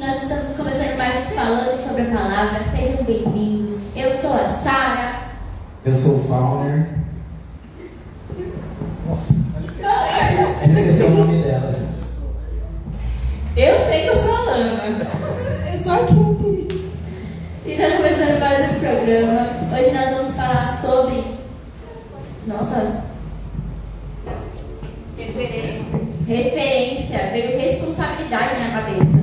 [0.00, 2.64] Nós estamos começando mais um falando sobre a palavra.
[2.74, 3.94] Sejam bem-vindos.
[3.94, 5.22] Eu sou a Sara.
[5.84, 6.88] Eu sou o Fauner.
[9.06, 9.34] Nossa.
[10.64, 12.00] Eu esqueci o nome dela, gente.
[13.56, 15.06] Eu sei que eu sou a Lana.
[15.70, 16.90] Eu sou a Kitty.
[17.66, 19.48] E estamos começando mais um programa.
[19.70, 21.24] Hoje nós vamos falar sobre.
[22.46, 23.02] Nossa,
[25.18, 25.84] Referência.
[26.26, 27.30] referência.
[27.32, 29.19] Veio responsabilidade na cabeça.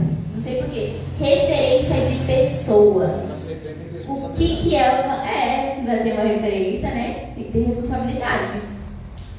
[0.48, 0.94] Sei porquê.
[1.20, 3.26] Referência de pessoa.
[4.08, 5.30] O que, que é uma.
[5.30, 7.32] É, vai ter uma referência, né?
[7.36, 8.54] Tem que ter responsabilidade.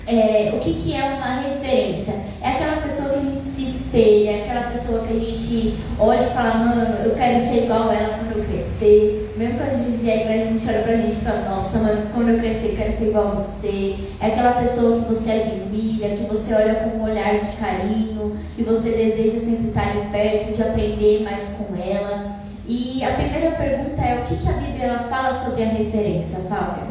[0.07, 2.15] É, o que, que é uma referência?
[2.43, 6.27] É aquela pessoa que a gente se espelha, é aquela pessoa que a gente olha
[6.27, 9.28] e fala, mano, eu quero ser igual ela quando eu crescer.
[9.39, 11.79] Mesmo quando a gente é grande, a gente olha pra gente e fala, nossa,
[12.13, 13.97] quando eu crescer, eu quero ser igual a você.
[14.21, 18.65] É aquela pessoa que você admira, que você olha com um olhar de carinho, que
[18.65, 22.37] você deseja sempre estar ali perto, de aprender mais com ela.
[22.67, 26.89] E a primeira pergunta é o que, que a Bíblia fala sobre a referência, Fábio?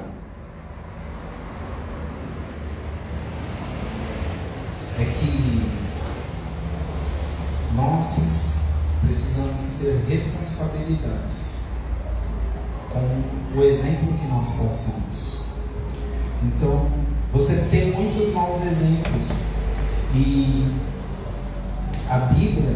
[4.97, 5.69] É que
[7.75, 8.59] nós
[9.03, 11.56] precisamos ter responsabilidades
[12.97, 15.45] com o exemplo que nós passamos.
[16.43, 16.87] Então,
[17.33, 19.43] você tem muitos maus exemplos
[20.13, 20.71] e
[22.09, 22.75] a Bíblia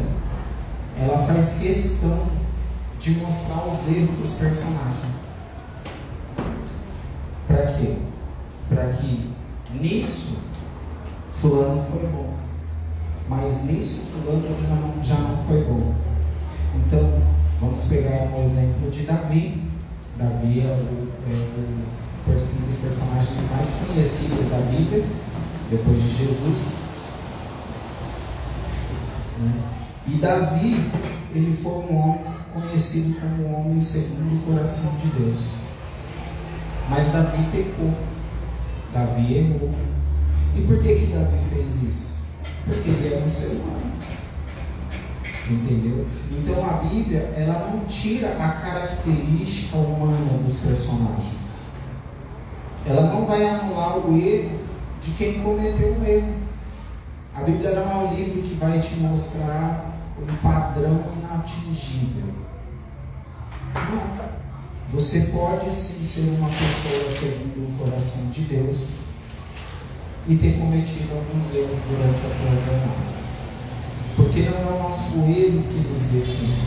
[0.99, 2.27] ela faz questão
[2.99, 5.15] de mostrar os erros dos personagens.
[7.47, 7.95] Para quê?
[8.69, 9.31] Para que
[9.73, 10.37] nisso
[11.31, 12.33] fulano foi bom.
[13.27, 15.95] Mas nisso fulano já não, já não foi bom.
[16.75, 17.21] Então,
[17.59, 19.70] vamos pegar um exemplo de Davi.
[20.17, 25.03] Davi é, é um dos personagens mais conhecidos da Bíblia,
[25.69, 26.81] depois de Jesus.
[29.39, 29.53] Né?
[30.07, 30.91] E Davi,
[31.33, 35.39] ele foi um homem conhecido como um homem segundo o coração de Deus.
[36.89, 37.93] Mas Davi pecou.
[38.93, 39.71] Davi errou.
[40.55, 42.25] E por que que Davi fez isso?
[42.65, 43.93] Porque ele era um ser humano.
[45.51, 46.07] Entendeu?
[46.31, 51.71] Então a Bíblia, ela não tira a característica humana dos personagens.
[52.85, 54.59] Ela não vai anular o erro
[55.01, 56.33] de quem cometeu o erro.
[57.35, 62.33] A Bíblia não é um livro que vai te mostrar um padrão inatingível.
[63.75, 64.31] Não.
[64.93, 68.99] Você pode sim ser uma pessoa segundo o coração de Deus
[70.27, 73.20] e ter cometido alguns erros durante a tua jornada.
[74.21, 76.63] Porque não é o nosso erro que nos define,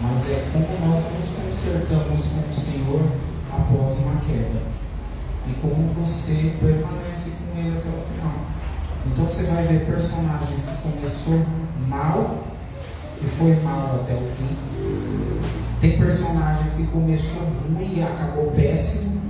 [0.00, 3.02] mas é como nós nos consertamos com o Senhor
[3.52, 4.62] após uma queda.
[5.46, 8.46] E como você permanece com Ele até o final.
[9.06, 11.44] Então você vai ver personagens que começou
[11.88, 12.44] mal
[13.20, 14.56] e foi mal até o fim.
[15.78, 19.20] Tem personagens que começou ruim e acabou péssimo.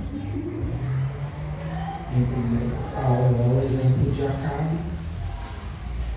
[2.15, 2.77] Entendeu?
[2.95, 4.92] Ah, o exemplo de Acabe.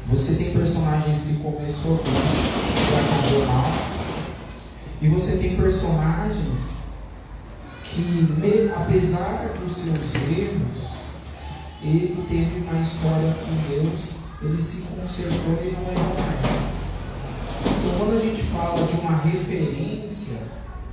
[0.09, 3.72] Você tem personagens que começou bem e acabou mal.
[5.03, 6.77] E você tem personagens
[7.83, 8.27] que,
[8.75, 10.97] apesar dos seus erros,
[11.83, 16.77] ele teve uma história com Deus, ele se consertou e não errou mais.
[17.61, 20.39] Então, quando a gente fala de uma referência,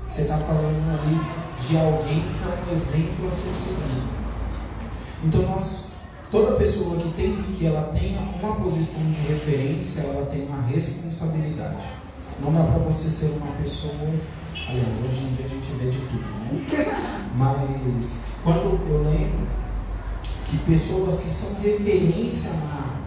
[0.08, 1.20] você está falando ali
[1.62, 4.10] de alguém que é um exemplo a ser seguido.
[5.24, 5.93] Então, nós,
[6.34, 11.86] toda pessoa que tem que ela tenha uma posição de referência, ela tem uma responsabilidade.
[12.42, 13.94] Não dá para você ser uma pessoa.
[14.68, 17.30] Aliás, hoje em dia a gente vê de tudo, né?
[17.38, 19.48] Mas quando eu lembro
[20.46, 23.00] que pessoas que são referência na,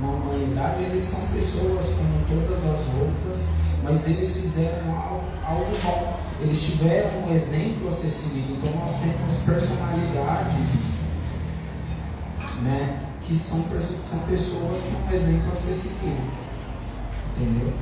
[0.00, 3.48] na humanidade, eles são pessoas como todas as outras,
[3.82, 6.20] mas eles fizeram algo, algo bom.
[6.40, 8.54] Eles tiveram um exemplo a ser seguido.
[8.58, 11.03] Então nós temos personalidades
[12.64, 16.22] né, que são, são pessoas que são um exemplo a ser seguido.
[17.36, 17.72] Entendeu?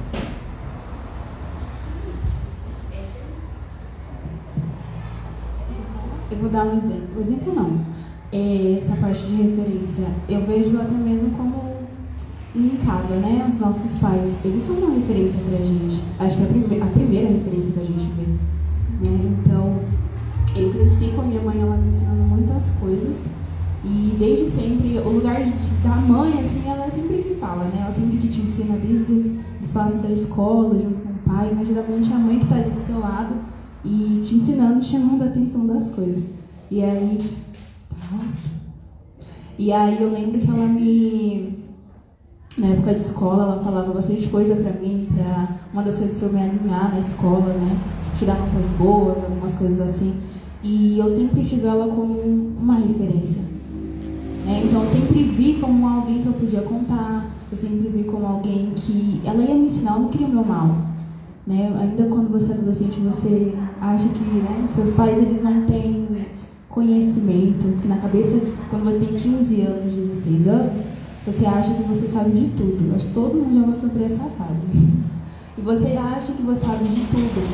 [6.30, 7.21] Eu vou dar um exemplo.
[7.21, 7.80] Exemplo não.
[8.33, 11.72] É, essa parte de referência, eu vejo até mesmo como
[12.54, 13.45] em casa, né?
[13.47, 16.03] Os nossos pais, eles são uma referência pra gente.
[16.18, 19.06] Acho que é a, prime a primeira referência que a gente vê.
[19.06, 19.34] Né?
[19.39, 19.80] Então,
[20.56, 23.27] eu cresci com a minha mãe, ela me ensinando muitas coisas.
[23.84, 25.52] E desde sempre, o lugar de,
[25.82, 27.80] da mãe, assim, ela é sempre que fala, né?
[27.82, 31.66] Ela sempre que te ensina desde os espaços da escola, junto com o pai, mas
[31.66, 33.34] geralmente é a mãe que está ali do seu lado
[33.84, 36.26] e te ensinando, te chamando a atenção das coisas.
[36.70, 37.18] E aí.
[37.90, 38.18] Tá.
[39.58, 41.58] E aí eu lembro que ela me.
[42.56, 46.28] Na época de escola, ela falava bastante coisa pra mim, pra uma das coisas para
[46.28, 47.78] eu me alinhar na escola, né?
[48.16, 50.20] Tirar notas boas, algumas coisas assim.
[50.62, 53.52] E eu sempre tive ela como uma referência.
[54.44, 54.62] Né?
[54.65, 58.72] Então eu sempre vi como alguém que eu podia contar, eu sempre vi como alguém
[58.74, 60.77] que ela ia me ensinar, eu não queria o meu mal.
[61.47, 61.72] Né?
[61.80, 66.27] Ainda quando você é adolescente, você acha que né, seus pais eles não têm
[66.68, 68.41] conhecimento, porque na cabeça,
[68.71, 70.84] quando você tem 15 anos, 16 anos,
[71.27, 72.98] você acha que você sabe de tudo.
[72.98, 74.92] Que todo mundo já passou por essa fase.
[75.56, 77.47] E você acha que você sabe de tudo.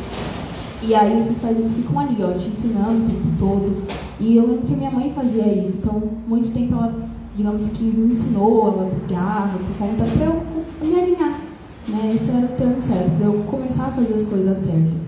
[0.85, 3.82] E aí seus pais eles ficam ali, ó, te ensinando o tempo todo.
[4.20, 5.79] E eu lembro que minha mãe fazia isso.
[5.79, 10.43] Então, muito tempo ela, digamos que me ensinou, ela brigava por conta pra eu
[10.82, 11.41] me alinhar.
[11.88, 12.12] Né?
[12.15, 15.06] Esse era o termo certo, pra eu começar a fazer as coisas certas.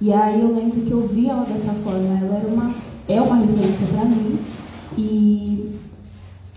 [0.00, 2.18] E aí eu lembro que eu vi ela dessa forma.
[2.18, 2.74] Ela era uma,
[3.08, 4.38] é uma referência para mim.
[4.96, 5.70] E,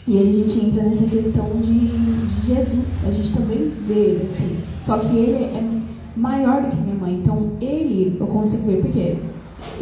[0.07, 2.97] e aí a gente entra nessa questão de, de Jesus.
[3.05, 4.57] A gente também vê ele, assim.
[4.79, 5.81] Só que ele é
[6.15, 7.15] maior do que minha mãe.
[7.15, 9.15] Então, ele, eu consigo ver, porque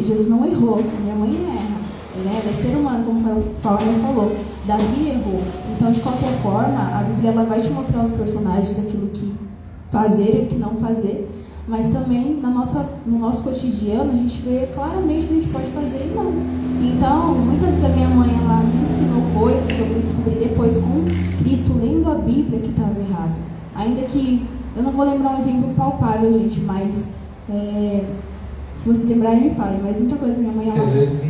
[0.00, 1.73] Jesus não errou, minha mãe não erra.
[2.22, 2.40] Né?
[2.42, 4.36] Ele é ser humano, como o Fábio falou.
[4.66, 5.42] Davi errou.
[5.74, 9.34] Então, de qualquer forma, a Bíblia ela vai te mostrar os personagens daquilo que
[9.90, 11.28] fazer e o que não fazer.
[11.66, 15.48] Mas também na nossa, no nosso cotidiano a gente vê claramente o que a gente
[15.48, 16.32] pode fazer e não.
[16.86, 20.76] Então, muitas vezes a minha mãe ela me ensinou coisas que eu fui descobrir depois
[20.76, 21.04] com
[21.42, 23.32] Cristo, lendo a Bíblia que estava errado.
[23.74, 24.46] Ainda que
[24.76, 27.08] eu não vou lembrar um exemplo palpável, gente, mas
[27.48, 28.04] é,
[28.76, 29.80] se vocês lembrarem, me falem.
[29.82, 30.66] Mas muita coisa minha mãe.
[30.66, 31.20] Porque às vezes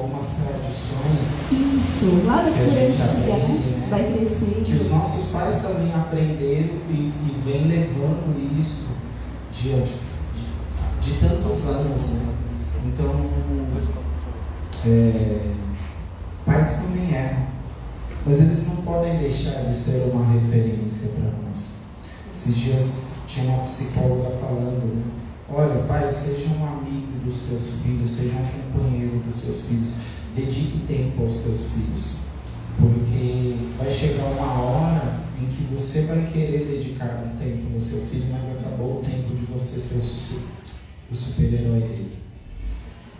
[0.00, 1.52] algumas tradições.
[1.78, 3.48] Isso, lá da cultura antiga, né?
[3.48, 3.86] né?
[3.90, 4.62] Vai crescer.
[4.64, 8.88] Que os nossos pais também aprenderam e, e vem levando isso
[9.52, 9.94] diante
[11.02, 12.34] de, de, tantos anos, né?
[12.86, 13.30] Então,
[14.86, 15.52] é,
[16.46, 17.46] pais também é.
[18.24, 21.80] Mas eles não podem deixar de ser uma referência para nós.
[22.32, 25.29] Esses dias tinha uma psicóloga falando, né?
[25.52, 29.94] Olha, pai, seja um amigo dos teus filhos, seja um companheiro dos teus filhos.
[30.36, 32.20] Dedique tempo aos teus filhos.
[32.78, 38.00] Porque vai chegar uma hora em que você vai querer dedicar um tempo no seu
[38.00, 39.98] filho, mas acabou o tempo de você ser
[41.10, 42.18] o super-herói dele.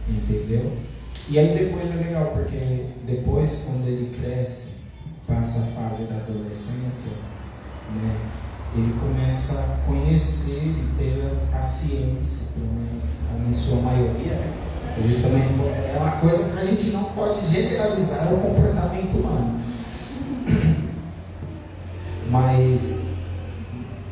[0.09, 0.77] Entendeu?
[1.29, 4.75] E aí depois é legal, porque depois quando ele cresce,
[5.27, 7.13] passa a fase da adolescência,
[7.95, 8.31] né?
[8.75, 11.23] Ele começa a conhecer e ter
[11.53, 13.05] a, a ciência, pelo menos
[13.49, 14.53] em sua maioria, né?
[14.97, 19.15] A gente também é uma coisa que a gente não pode generalizar é o comportamento
[19.15, 19.61] humano.
[22.31, 23.01] Mas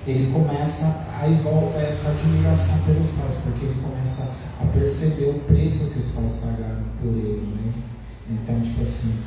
[0.06, 5.90] ele começa aí volta essa admiração pelos pais, porque ele começa a perceber o preço
[5.90, 7.72] que os pais pagaram por ele, né?
[8.30, 9.18] Então, tipo assim,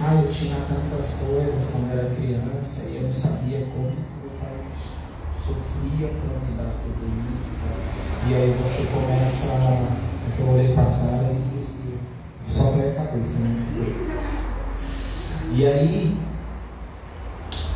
[0.00, 3.96] ah, eu tinha tantas coisas quando era criança e eu não sabia quanto
[5.46, 7.50] sofria para me dar tudo isso.
[8.28, 9.46] E aí você começa.
[9.46, 11.98] É que eu olhei passar e esqueci.
[12.46, 13.56] Só veio a cabeça, né?
[15.52, 16.18] E aí,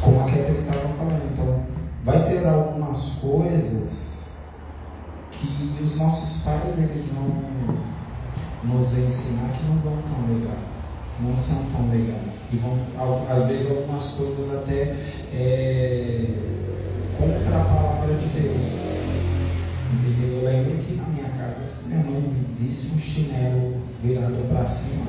[0.01, 1.63] como a Catherine estava falando, então,
[2.05, 4.25] vai ter algumas coisas
[5.31, 7.45] que os nossos pais eles vão
[8.65, 10.59] nos ensinar que não vão tão legal,
[11.21, 12.43] não são tão legais.
[12.53, 12.77] E vão,
[13.29, 14.97] às vezes, algumas coisas até.
[15.33, 16.51] É,
[17.21, 18.81] contra a palavra de Deus.
[19.93, 20.39] Entendeu?
[20.39, 25.07] Eu lembro que na minha casa, se minha mãe visse um chinelo virado para cima,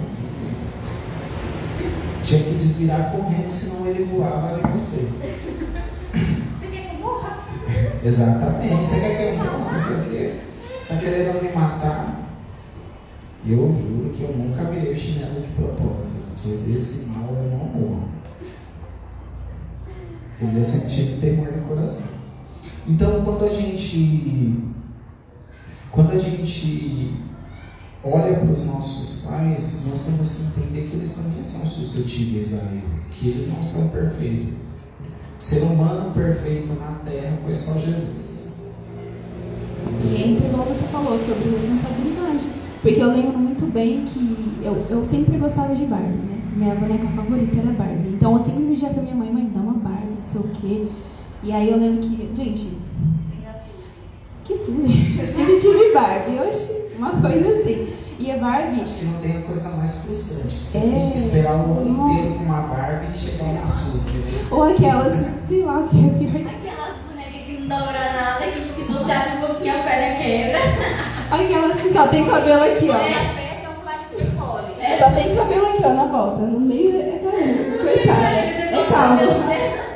[2.24, 5.08] tinha que desvirar correndo, senão ele voava em você.
[6.60, 7.46] Você quer que eu morra?
[8.04, 8.86] Exatamente.
[8.86, 9.80] Você quer que eu morra?
[9.80, 10.46] Você quer?
[10.88, 12.30] Tá querendo me matar?
[13.46, 16.22] Eu juro que eu nunca virei o chinelo de propósito.
[16.68, 18.10] Desse mal eu não morro.
[20.42, 20.64] Entendeu?
[20.64, 22.08] Sempre tive temor no coração.
[22.88, 24.72] Então, quando a gente.
[25.92, 27.14] Quando a gente
[28.04, 32.64] olha para os nossos pais, nós temos que entender que eles também são suscetíveis a
[32.64, 34.54] erro, que eles não são perfeitos.
[35.38, 38.54] Ser humano perfeito na terra foi só Jesus.
[40.04, 42.46] E entra igual você falou sobre responsabilidade.
[42.82, 46.42] Porque eu lembro muito bem que eu, eu sempre gostava de Barbie, né?
[46.56, 48.14] Minha boneca favorita era Barbie.
[48.14, 49.91] Então eu sempre pedia pra minha mãe, mãe, dá uma Barbie
[50.32, 50.88] sei o quê.
[51.44, 52.78] E aí eu lembro que, gente,
[54.44, 55.20] que Suzy?
[55.20, 57.88] Eu tive Barbie, oxi, uma coisa assim.
[58.20, 58.82] E a Barbie.
[58.82, 60.56] Acho que não tem coisa mais frustrante.
[60.64, 62.14] Você é, tem que esperar o ano nossa.
[62.14, 64.46] inteiro com uma Barbie e chegar uma Suzy.
[64.52, 66.54] Ou aquelas, sei lá o que é pior.
[66.54, 70.60] Aquelas bonecas que não dobra nada, que se você abre um pouquinho a perna quebra.
[71.32, 72.96] Aquelas que só tem cabelo aqui, ó.
[72.96, 74.74] É, é um plástico de pole.
[74.80, 74.98] É.
[74.98, 76.42] Só tem cabelo aqui, ó, na volta.
[76.42, 77.78] No meio é cabelo.
[77.80, 78.38] Coitada.
[78.38, 79.91] É calma.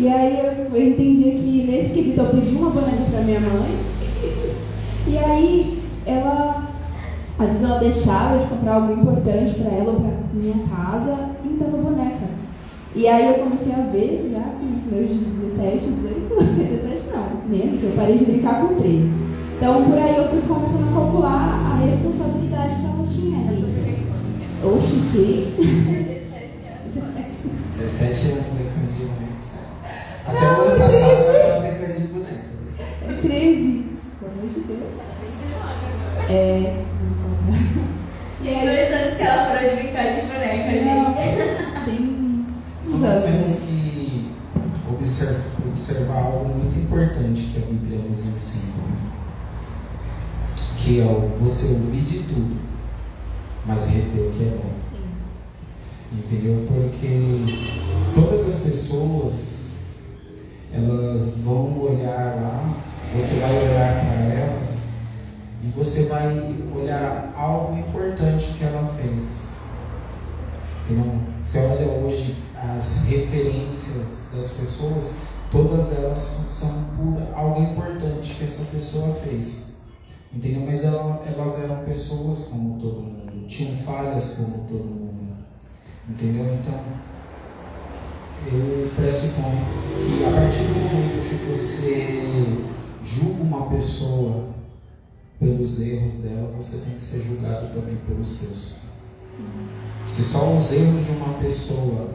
[0.00, 3.76] E aí eu, eu entendi que nesse quesito eu pedi uma boneca pra minha mãe.
[5.08, 6.68] E aí ela,
[7.36, 11.48] às vezes ela deixava de comprar algo importante pra ela ou pra minha casa e
[11.48, 12.28] me dava boneca.
[12.94, 17.82] E aí eu comecei a ver já com os meus 17, 18, 17 não, menos,
[17.82, 19.12] eu parei de brincar com 13.
[19.56, 23.66] Então por aí eu fui começando a calcular a responsabilidade que ela tinha ali.
[24.62, 25.54] Oxi, sim.
[27.78, 29.28] 17 anos brincando de boneca.
[30.28, 32.44] Até o ano passado eu estava brincando de boneca.
[33.08, 33.84] É 13.
[34.20, 34.92] Pelo amor de Deus.
[36.28, 36.84] É.
[38.42, 41.84] Tem dois anos que ela parou de brincar de boneca, gente.
[41.86, 42.46] Tem
[42.86, 43.24] uns nós anos.
[43.24, 44.30] temos que
[44.90, 48.84] observar, observar algo muito importante que a Bíblia nos ensina.
[50.76, 52.56] Que é o você ouvir de tudo,
[53.64, 54.72] mas reter o que é bom.
[56.12, 56.66] Entendeu?
[56.68, 57.64] Porque
[58.14, 59.57] todas as pessoas
[60.72, 62.74] elas vão olhar lá,
[63.14, 64.88] você vai olhar para elas
[65.62, 69.48] e você vai olhar algo importante que ela fez.
[70.84, 71.20] Entendeu?
[71.42, 75.12] Você olha hoje as referências das pessoas,
[75.50, 79.68] todas elas são por algo importante que essa pessoa fez.
[80.32, 80.62] Entendeu?
[80.66, 85.36] Mas ela- elas eram pessoas como todo mundo, tinham falhas como todo mundo.
[86.08, 86.54] Entendeu?
[86.54, 86.78] Então,
[88.46, 89.64] eu pressuponho
[89.98, 92.64] que a partir do momento que você
[93.02, 94.48] julga uma pessoa
[95.38, 98.78] pelos erros dela, você tem que ser julgado também pelos seus.
[100.04, 102.08] Se só os erros de uma pessoa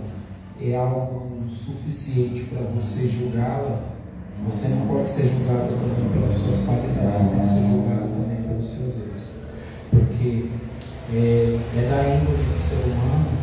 [0.62, 3.94] é algo suficiente para você julgá-la,
[4.44, 8.44] você não pode ser julgado também pelas suas qualidades, você tem que ser julgado também
[8.48, 9.24] pelos seus erros.
[9.89, 10.50] Porque
[11.13, 13.42] é, é da índole do ser humano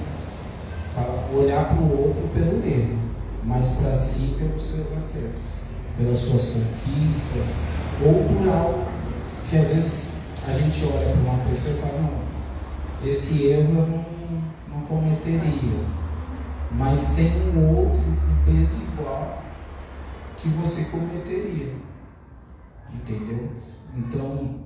[1.35, 2.99] olhar para o outro pelo erro,
[3.45, 5.61] mas para si pelos seus acertos,
[5.97, 7.55] pelas suas conquistas,
[8.05, 8.85] ou por algo
[9.49, 10.15] que às vezes
[10.47, 14.05] a gente olha para uma pessoa e fala, não, esse erro eu não,
[14.69, 16.01] não cometeria.
[16.73, 19.43] Mas tem um outro com peso igual
[20.37, 21.75] que você cometeria.
[22.93, 23.51] Entendeu?
[23.97, 24.61] Então,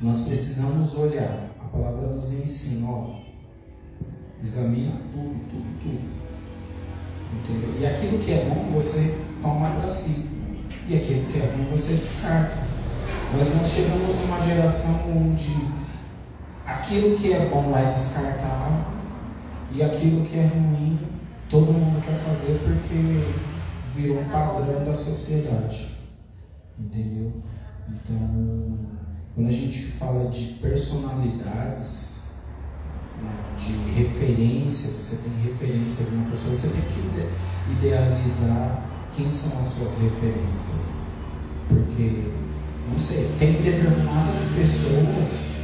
[0.00, 1.50] nós precisamos olhar.
[1.60, 3.25] A palavra nos ensina, ó.
[4.42, 6.16] Examina tudo, tudo, tudo.
[7.32, 7.80] Entendeu?
[7.80, 10.26] E aquilo que é bom, você toma para si.
[10.88, 12.66] E aquilo que é ruim, você descarta.
[13.36, 15.52] Mas nós chegamos numa geração onde
[16.64, 18.86] aquilo que é bom é descartado
[19.72, 20.98] e aquilo que é ruim
[21.48, 23.24] todo mundo quer fazer porque
[23.94, 25.96] virou um padrão da sociedade.
[26.78, 27.32] Entendeu?
[27.88, 28.78] Então,
[29.34, 32.15] quando a gente fala de personalidades,
[33.56, 37.28] de referência, você tem referência de uma pessoa, você tem que ide-
[37.72, 38.82] idealizar
[39.12, 40.96] quem são as suas referências.
[41.68, 42.24] Porque,
[42.90, 45.56] não sei, tem determinadas pessoas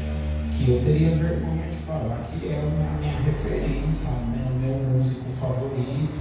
[0.52, 5.30] que eu teria vergonha de falar que é a minha, referência, o meu, meu músico
[5.32, 6.20] favorito.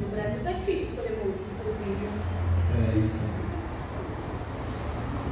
[0.00, 2.06] No Brasil tá difícil escolher música, inclusive.
[2.74, 3.36] É, então.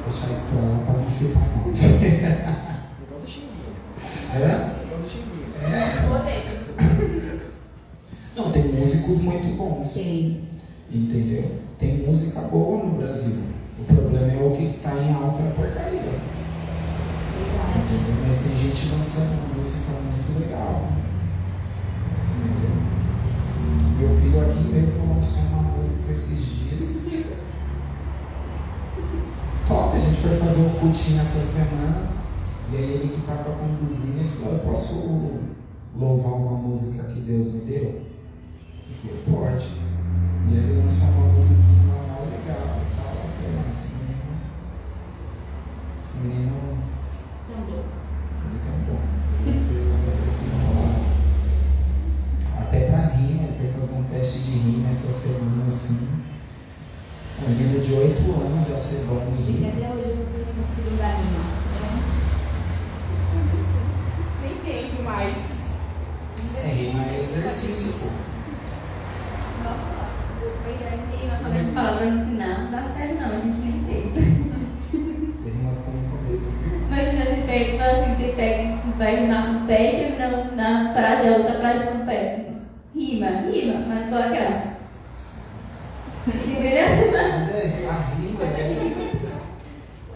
[0.06, 2.64] Deixar isso pra lá pra não citar nomes.
[4.34, 4.74] É?
[5.62, 6.04] É.
[8.36, 9.94] Não, tem músicos muito bons.
[9.94, 10.48] Tem.
[10.90, 11.60] Entendeu?
[11.78, 13.44] Tem música boa no Brasil.
[13.78, 16.00] O problema é o que está em alta é porcaria.
[17.76, 18.14] Entendeu?
[18.26, 20.88] Mas tem gente lançando música muito legal.
[22.34, 22.74] Entendeu?
[23.98, 26.98] Meu filho aqui mesmo lançou uma música esses dias.
[29.66, 32.13] Top, a gente foi fazer um cultinho essa semana.
[32.72, 35.40] E aí ele que estava conduzindo, ele falou, eu posso
[35.96, 38.02] louvar uma música que Deus me deu?
[39.04, 39.68] Eu falei, pode.
[40.50, 43.12] E ele lançou uma musiquinha lá, mó legal e tal.
[43.14, 44.34] Eu falei, "Não, esse menino.
[45.98, 46.78] Esse menino.
[47.50, 49.02] Ele tem um dom.
[49.46, 49.58] Ele
[49.90, 51.04] vai ser desenrolado.
[52.58, 56.08] Até pra rima, ele foi fazer um teste de rima essa semana assim.
[57.46, 59.68] Um menino de 8 anos já ser bom em Gente, rima.
[59.68, 61.44] até hoje eu não consigo dar rima.
[64.42, 65.60] Nem tempo mais.
[66.56, 68.08] É, rima é exercício, pô.
[71.20, 74.02] E uma coisa palavra no final não dá certo não, a gente nem tem.
[75.32, 76.46] Você rima com o começo.
[76.86, 81.28] Imagina se pega, assim, você pega, vai rimar com o pé e termina na frase,
[81.28, 82.44] a outra frase com o pé.
[82.94, 84.74] Rima, rima, mas qual a graça?
[86.26, 86.86] Entendeu?
[87.12, 88.78] Mas é, a rima é,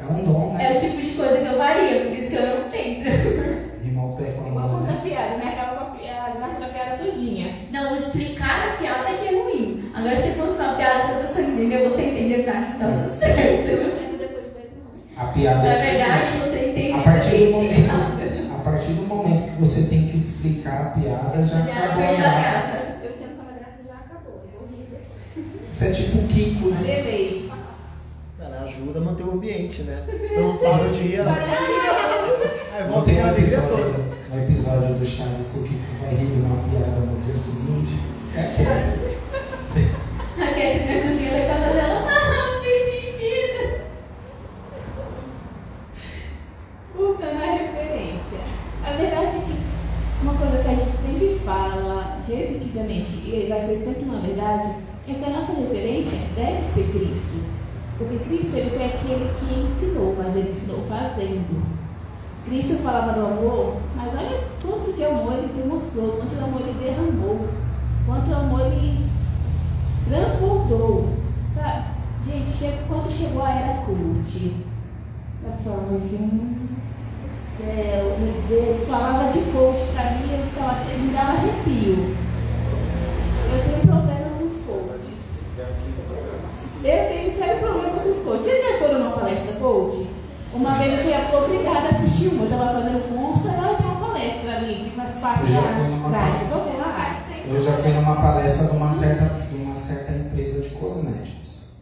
[0.00, 0.78] é um dom, É né?
[0.78, 3.82] o tipo de coisa que eu faria, por isso que eu não tento.
[3.82, 5.00] Rimar o pé com a Igual mão, contar né?
[5.02, 5.48] piada, né?
[5.58, 7.54] Acaba com a piada, narra a piada todinha.
[7.72, 9.90] Não, explicar a piada que é ruim.
[9.94, 10.14] Agora
[11.58, 11.90] entendeu?
[11.90, 13.68] Você entendeu pra mim, tá tudo certo.
[13.68, 15.16] Eu entendo depois de dois anos.
[15.16, 16.50] A piada Na é verdade, simples.
[16.52, 20.16] você entende a partir do pra momento, a partir do momento que você tem que
[20.16, 22.68] explicar a piada, já Já acabou a perdeu a graça.
[22.68, 22.98] graça.
[23.02, 24.44] Eu entendo quando a graça já acabou.
[24.54, 25.72] Eu vou rir depois.
[25.72, 26.80] Isso é tipo o Kiko, né?
[26.82, 27.50] Delay.
[28.40, 30.04] Ela ajuda a manter o ambiente, né?
[30.08, 31.32] Então para de rir, ela.
[31.32, 33.98] Aí Não volta tem com a um alegria episódio, toda.
[34.32, 37.94] um episódio do Chaves que o Kiko vai rir de uma piada no dia seguinte.
[38.36, 39.18] É aquele.
[40.38, 42.06] A Catherine na cozinha da casa dela.
[42.08, 42.82] Ah, fez
[43.18, 43.80] sentido.
[46.94, 48.38] Voltando à referência.
[48.84, 53.76] A verdade é que uma coisa que a gente sempre fala repetidamente, e vai ser
[53.76, 54.74] sempre uma verdade,
[55.08, 57.44] é que a nossa referência deve ser Cristo.
[57.96, 61.78] Porque Cristo ele foi aquele que ensinou, mas ele ensinou fazendo.
[62.44, 66.76] Cristo falava do amor, mas olha quanto de amor ele demonstrou, quanto de amor ele
[66.78, 67.48] derramou,
[68.06, 69.06] quanto de amor ele
[70.08, 71.08] transbordou.
[71.54, 71.84] Sabe?
[72.24, 74.52] Gente, quando chegou a era cult,
[75.42, 76.57] eu falava, gente
[77.58, 82.16] céu, meu Deus, falava de coach pra mim, eu ficava, me dava arrepio.
[83.50, 85.18] Eu tenho problema com os coaches.
[86.84, 88.44] Eu tenho sério problema com os coaches.
[88.44, 90.06] Vocês já foram numa palestra coach?
[90.52, 94.06] Uma vez eu fui obrigada a assistir uma, eu estava fazendo curso, agora tem uma
[94.06, 96.44] palestra ali que faz parte Eu já fui da numa prática.
[96.50, 97.16] Vamos lá.
[97.46, 101.76] Eu já fui numa palestra de uma certa, de uma certa empresa de cosméticos.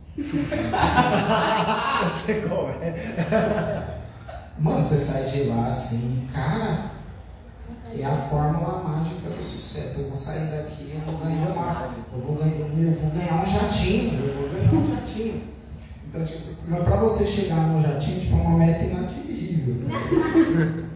[2.24, 3.95] Sei qual é.
[4.58, 6.92] Mano, você sai de lá assim, cara,
[7.94, 10.00] é a fórmula mágica do sucesso.
[10.00, 13.46] Eu vou sair daqui, eu vou ganhar uma, eu vou ganhar, eu vou ganhar um
[13.46, 15.42] jatinho, eu vou ganhar um jatinho.
[16.08, 19.76] Então, tipo, mas pra você chegar no jatinho, tipo, é uma meta inatingível.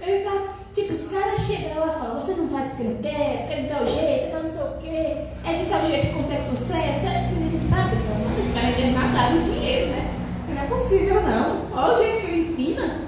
[0.00, 0.46] Exato.
[0.72, 3.62] Tipo, os caras chegam lá e falam, você não faz porque não quer, porque é
[3.62, 7.06] de tal jeito, então não sei o quê, é de tal jeito que consegue sucesso,
[7.06, 7.22] é,
[7.68, 7.96] sabe?
[7.96, 10.15] Mano, esse cara deve nadar no dinheiro, né?
[10.56, 11.66] Não é possível não.
[11.70, 13.02] Olha o jeito que ele ensina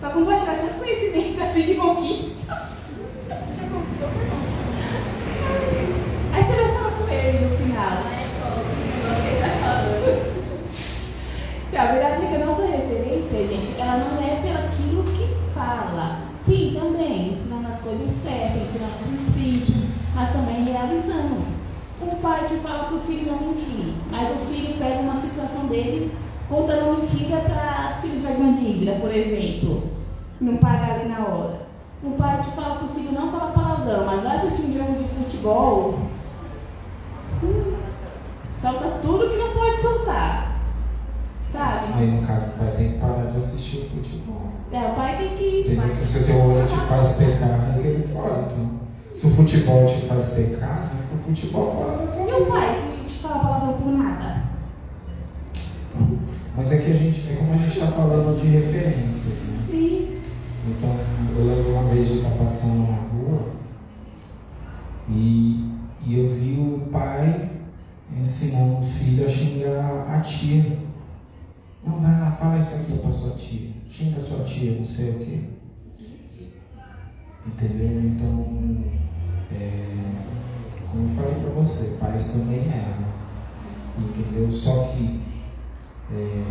[0.00, 2.68] pra compartilhar tanto conhecimento assim de conquista.
[6.32, 7.92] Aí você vai falar com ele no final.
[7.94, 9.84] É o tá.
[11.68, 16.22] Então, a verdade é que a nossa referência, gente, ela não é pelaquilo que fala.
[16.44, 21.60] Sim, também, ensinando as coisas certas, ensinando princípios, mas também realizando.
[22.02, 25.68] Um pai que fala para o filho não mentir, mas o filho pega uma situação
[25.68, 26.10] dele
[26.50, 28.00] contando uma mentira para
[28.36, 29.84] uma dívida, por exemplo,
[30.40, 31.60] não pagar ali na hora.
[32.02, 35.02] Um pai que fala para o filho não falar palavrão, mas vai assistir um jogo
[35.02, 35.98] de futebol,
[37.42, 37.74] hum,
[38.52, 40.60] solta tudo que não pode soltar.
[41.48, 41.92] Sabe?
[41.94, 44.52] Aí, no caso, o pai tem que parar de assistir o futebol.
[44.72, 45.60] É, o pai tem que.
[45.60, 45.94] Entendeu?
[45.94, 48.46] Que se o teu olho te faz pecar, arranca ele fora.
[48.46, 48.70] Então,
[49.14, 52.94] se o futebol te faz pecar, arranca o futebol fora da tua E o pai
[53.04, 54.29] que te fala palavrão por nada?
[56.56, 59.66] Mas é que a gente, é como a gente está falando de referências, né?
[59.70, 60.14] Sim.
[60.68, 60.96] Então,
[61.36, 63.52] eu lembro uma vez de estar passando na rua
[65.08, 65.72] e,
[66.04, 67.50] e eu vi o pai
[68.18, 70.78] ensinando o filho a xingar a tia.
[71.84, 73.70] Não, vai lá, fala isso aqui pra sua tia.
[73.88, 75.40] Xinga a sua tia, não sei o quê.
[77.46, 78.02] Entendeu?
[78.02, 78.84] Então,
[79.52, 79.94] é,
[80.90, 83.10] como eu falei pra você, pais também erram.
[83.98, 84.50] Entendeu?
[84.52, 85.20] Só que
[86.12, 86.42] é,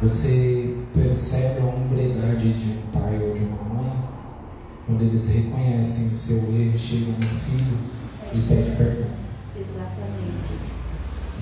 [0.00, 3.74] você percebe a hombridade de um pai ou de uma mãe
[4.86, 7.78] quando eles reconhecem o seu erro, chegam no filho
[8.32, 9.08] e pedem perdão.
[9.56, 10.58] Exatamente.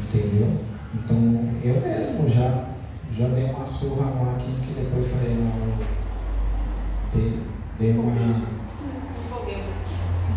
[0.01, 0.59] Entendeu?
[0.95, 1.17] Então
[1.65, 2.69] eu mesmo já,
[3.11, 5.79] já dei uma surra no aqui que depois falei, não,
[7.13, 7.41] dei,
[7.79, 8.53] dei uma.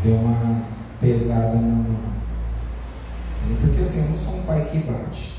[0.03, 0.63] Deu uma
[0.99, 2.15] pesada na mão.
[3.61, 5.34] Porque assim, eu não sou um pai que bate.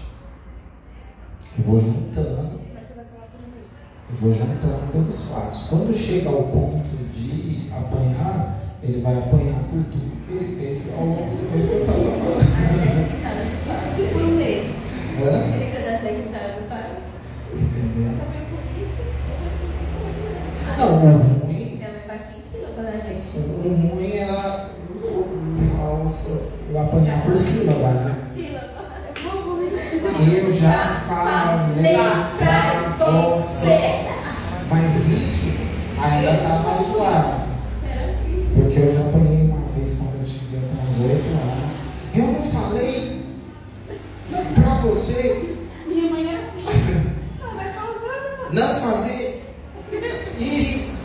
[1.59, 4.11] Eu vou juntando Mas você vai falar comigo isso.
[4.11, 5.61] Eu vou juntando pelos fatos.
[5.69, 11.05] Quando chega ao ponto de apanhar, ele vai apanhar por tudo que ele fez ao
[11.07, 12.47] longo do mês que eu estava falando.
[13.97, 14.66] Tipo um mês.
[15.19, 15.31] Hã?
[15.51, 16.90] Você lembra das 10 histórias do pai?
[17.55, 18.12] Entendeu?
[18.19, 19.03] Saber por isso,
[20.79, 23.38] Não, o ruim, Minha mãe batia em cima quando a gente.
[23.38, 26.07] o ruim era o, o,
[26.75, 28.14] o apanhar por cima lá, né?
[30.19, 31.97] Eu já falei
[32.97, 33.79] pra você.
[34.71, 35.57] Mas isso
[36.01, 37.47] ainda estava suave.
[38.55, 41.75] Porque eu já apanhei uma vez quando eu tinha uns 8 anos.
[42.14, 43.27] Eu não falei
[44.31, 46.64] não pra você Minha mãe era assim.
[48.53, 49.45] não fazer
[50.38, 50.97] isso.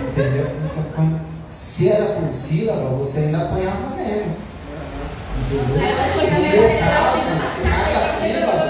[0.00, 0.46] Entendeu?
[0.70, 4.36] Então, quando, se era por sílaba, você ainda apanhava menos.
[5.36, 5.84] Entendeu?
[5.84, 8.40] Ela meu celebrar caso, o tema, já cada conheceu.
[8.40, 8.64] sílaba,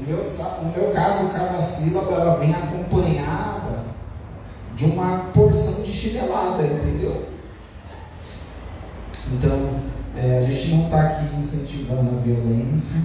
[0.00, 3.84] no meu, sa- no meu caso, cada sílaba ela vem acompanhada
[4.74, 7.26] de uma porção de chinelada, entendeu?
[9.32, 9.70] Então,
[10.16, 13.00] é, a gente não está aqui incentivando a violência.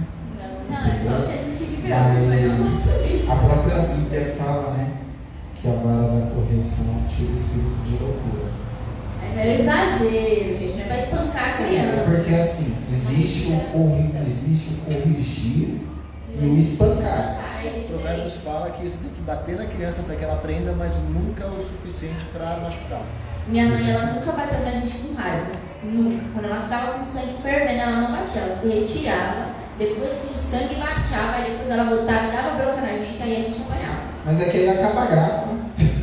[0.68, 1.96] Não, é só o que a gente viveu.
[1.96, 3.32] Foi o nosso livro.
[3.32, 4.90] A própria Bíblia fala, né?
[5.54, 8.48] Que a vara da correção tira o espírito de loucura.
[9.20, 10.74] Mas é um exagero, gente.
[10.76, 12.04] Não é pra espancar a É criança.
[12.10, 15.80] porque assim, existe o, corri existe o corrigir
[16.28, 17.40] e o espancar.
[17.40, 18.38] Ah, é O Provérbios diferente.
[18.44, 21.60] fala que você tem que bater na criança para que ela aprenda, mas nunca o
[21.60, 23.02] suficiente para machucar.
[23.46, 25.52] Minha mãe, ela nunca bateu na gente com raiva.
[25.84, 26.24] Nunca.
[26.34, 28.40] Quando ela ficava com o sangue fervendo, ela não batia.
[28.42, 29.46] Ela se retirava.
[29.78, 33.36] Depois que o sangue baixava, aí depois ela voltava e dava bronca na gente, aí
[33.36, 34.02] a gente apanhava.
[34.26, 35.58] Mas é que aí acaba a graça, né?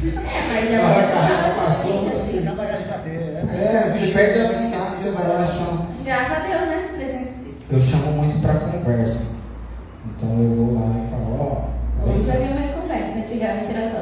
[0.05, 2.47] É, mas Ela ela acaba, passou, assim, Você assim.
[2.47, 3.43] acaba de bater, é.
[3.59, 5.88] É, você perde a você vai lá chama.
[6.05, 6.94] Graças a Deus, né?
[13.63, 13.94] también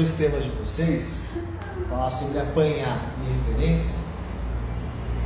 [0.00, 1.24] dois temas de vocês,
[1.86, 3.98] falar sobre apanhar e referência.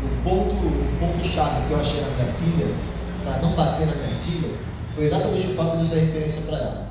[0.03, 2.75] O ponto, o ponto chave que eu achei na minha filha,
[3.23, 4.51] para não bater na minha filha,
[4.93, 6.91] foi exatamente o fato de eu ser referência para ela.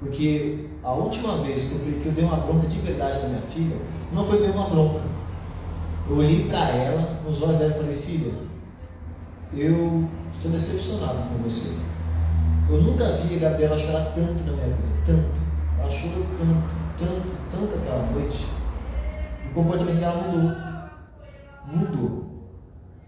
[0.00, 3.42] Porque a última vez que eu, que eu dei uma bronca de verdade na minha
[3.52, 3.76] filha,
[4.10, 5.02] não foi bem uma bronca.
[6.08, 8.32] Eu olhei para ela, nos olhos dela e falei, filha,
[9.54, 11.82] eu estou decepcionado com você.
[12.70, 15.42] Eu nunca vi a Gabriela chorar tanto na minha vida, tanto.
[15.82, 16.62] Ela chorou tanto,
[16.98, 18.46] tanto, tanto aquela noite.
[19.44, 20.52] E o comportamento dela mudou.
[21.66, 22.24] Mudou.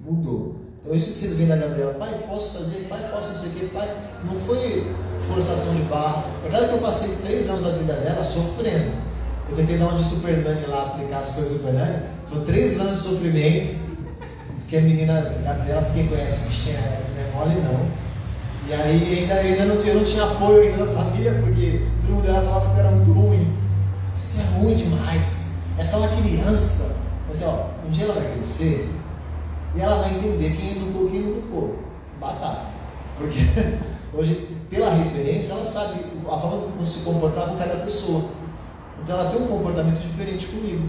[0.00, 0.56] Mudou.
[0.80, 3.52] Então isso que vocês veem da Gabriela, pai, posso fazer, pai, posso não sei o
[3.52, 3.96] quê, pai.
[4.24, 4.92] Não foi
[5.26, 6.24] forçação de barra.
[6.44, 8.92] É claro que eu passei três anos da vida dela sofrendo.
[9.48, 12.02] Eu tentei dar uma de Superman lá, aplicar as coisas do Superman.
[12.28, 13.84] Foi três anos de sofrimento.
[14.56, 16.80] Porque a menina Gabriela, pra quem conhece, bichinha,
[17.14, 18.04] não é mole não.
[18.66, 21.82] E aí ainda, ainda não, eu não tinha apoio ainda da família, porque
[22.14, 23.56] mundo ela falava que eu era muito ruim.
[24.14, 25.52] Isso é ruim demais.
[25.78, 26.96] É só uma criança.
[27.28, 28.90] Mas ó, um dia ela vai crescer
[29.74, 31.78] e ela vai entender quem educou quem não educou.
[32.20, 32.66] Batata.
[33.16, 33.40] Porque
[34.14, 38.24] hoje, pela referência, ela sabe a forma como se comportar com cada pessoa.
[39.02, 40.88] Então ela tem um comportamento diferente comigo.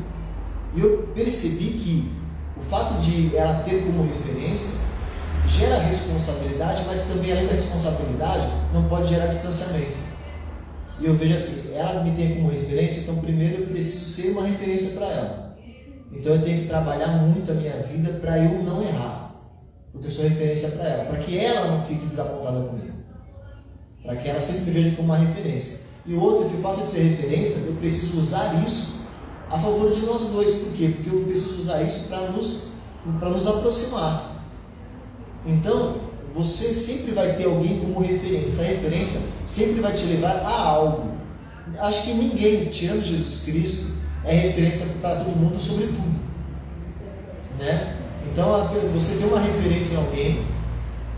[0.76, 2.12] E eu percebi que
[2.58, 4.82] o fato de ela ter como referência
[5.48, 10.05] gera responsabilidade, mas também além da responsabilidade, não pode gerar distanciamento.
[11.00, 14.48] E eu vejo assim, ela me tem como referência, então primeiro eu preciso ser uma
[14.48, 15.58] referência para ela.
[16.12, 19.36] Então eu tenho que trabalhar muito a minha vida para eu não errar,
[19.92, 22.94] porque eu sou referência para ela, para que ela não fique desapontada comigo,
[24.04, 25.86] para que ela sempre me veja como uma referência.
[26.06, 29.06] E o outro é que o fato de ser referência, eu preciso usar isso
[29.50, 30.54] a favor de nós dois.
[30.56, 30.94] Por quê?
[30.96, 32.74] Porque eu preciso usar isso para nos,
[33.06, 34.44] nos aproximar.
[35.46, 35.98] Então,
[36.36, 38.50] você sempre vai ter alguém como referência.
[38.50, 41.12] Essa referência sempre vai te levar a algo.
[41.80, 43.94] Acho que ninguém, tirando Jesus Cristo,
[44.26, 46.16] é referência para todo mundo sobre tudo.
[47.58, 47.96] Né?
[48.32, 50.46] Então, a- você tem uma referência em alguém,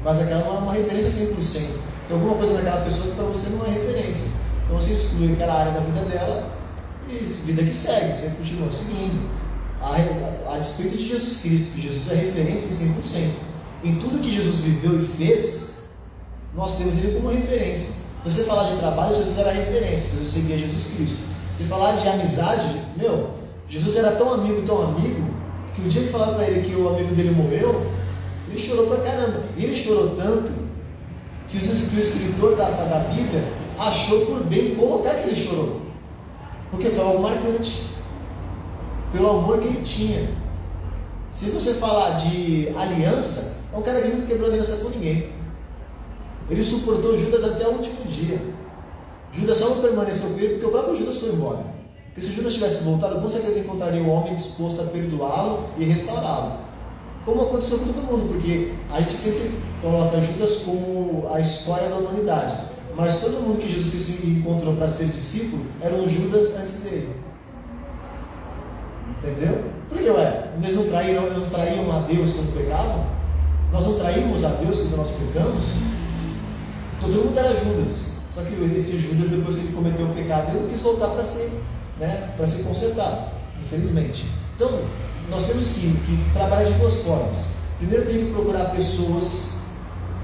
[0.04, 1.80] mas aquela não é uma referência 100%.
[2.08, 4.28] Tem alguma coisa naquela pessoa que para você não é referência.
[4.66, 6.58] Então, você exclui aquela área da vida dela
[7.10, 9.30] e vida que segue, você continua seguindo.
[9.82, 9.96] A,
[10.50, 13.57] a, a despeito de Jesus Cristo, que Jesus é referência em 100%.
[13.84, 15.90] Em tudo que Jesus viveu e fez,
[16.56, 17.96] nós temos ele como referência.
[18.20, 21.28] Então, se você falar de trabalho, Jesus era referência, Jesus seguia Jesus Cristo.
[21.54, 23.32] Se falar de amizade, meu,
[23.70, 25.26] Jesus era tão amigo, tão amigo,
[25.76, 27.92] que o dia que falaram para ele que o amigo dele morreu,
[28.50, 29.44] ele chorou pra caramba.
[29.56, 30.52] E ele chorou tanto
[31.50, 33.44] que, que o escritor da, da Bíblia
[33.78, 35.82] achou por bem colocar que ele chorou.
[36.72, 37.84] Porque foi algo marcante.
[39.14, 40.28] Pelo amor que ele tinha.
[41.32, 45.30] Se você falar de aliança, é um cara que nunca quebrou aliança com ninguém.
[46.50, 48.42] Ele suportou Judas até o último dia.
[49.32, 51.64] Judas só não permaneceu com ele porque o próprio Judas foi embora.
[52.08, 56.54] Porque se Judas tivesse voltado, com certeza encontraria um homem disposto a perdoá-lo e restaurá-lo.
[57.24, 61.98] Como aconteceu com todo mundo, porque a gente sempre coloca Judas como a história da
[61.98, 62.58] humanidade.
[62.96, 67.16] Mas todo mundo que Jesus Cristo encontrou para ser discípulo era um Judas antes dele.
[69.20, 69.66] Entendeu?
[69.88, 73.17] Porque, ué, eles não traíram, eles traíam a Deus quando pecavam?
[73.72, 75.66] Nós não traímos a Deus quando nós pecamos?
[76.98, 78.18] Então, todo mundo era Judas.
[78.32, 81.26] Só que esse Judas, depois que ele cometeu o pecado, ele não quis voltar para
[81.26, 81.52] ser,
[82.00, 84.28] né, para se consertar, infelizmente.
[84.56, 84.82] Então,
[85.30, 87.48] nós temos que, que trabalhar de duas formas.
[87.80, 89.58] Primeiro, tem que procurar pessoas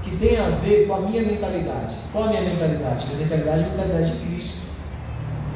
[0.02, 1.94] que tenham a ver com a minha mentalidade.
[2.12, 3.06] Qual a minha mentalidade?
[3.08, 4.58] Minha mentalidade é a mentalidade de Cristo.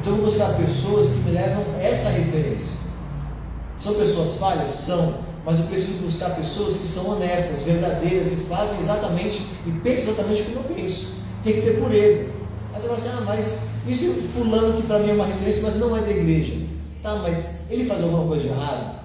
[0.01, 2.89] Então, eu vou buscar pessoas que me levam essa referência.
[3.77, 4.69] São pessoas falhas?
[4.69, 5.28] São.
[5.49, 10.43] Mas eu preciso buscar pessoas que são honestas, verdadeiras e fazem exatamente e pensam exatamente
[10.43, 11.13] como eu penso.
[11.43, 12.29] Tem que ter pureza.
[12.71, 15.97] Mas fala assim, ah, mas isso fulano que para mim é uma referência, mas não
[15.97, 16.53] é da igreja.
[17.01, 18.99] Tá, mas ele faz alguma coisa de errado?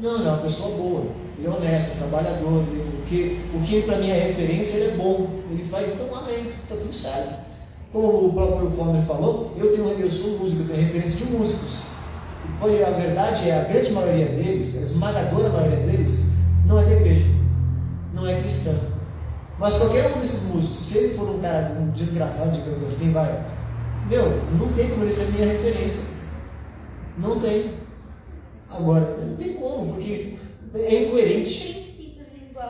[0.00, 1.04] Não, não, é uma pessoa boa.
[1.36, 2.64] Ele é honesto, é trabalhador.
[2.70, 5.28] Ele, o que, o que para mim é referência, ele é bom.
[5.50, 7.44] Ele faz, então amém, está tudo certo.
[7.92, 11.97] Como o próprio Former falou, eu, tenho, eu sou músico, eu tenho referência de músicos.
[12.66, 16.34] E a verdade é, a grande maioria deles, a esmagadora maioria deles,
[16.66, 17.26] não é da igreja,
[18.12, 18.74] não é cristã.
[19.58, 23.44] Mas qualquer um desses músicos, se ele for um cara um desgraçado, digamos assim, vai,
[24.08, 24.24] meu,
[24.58, 26.16] não tem como ele ser minha referência.
[27.18, 27.72] Não tem.
[28.70, 30.36] Agora, não tem como, porque
[30.74, 32.06] é incoerente.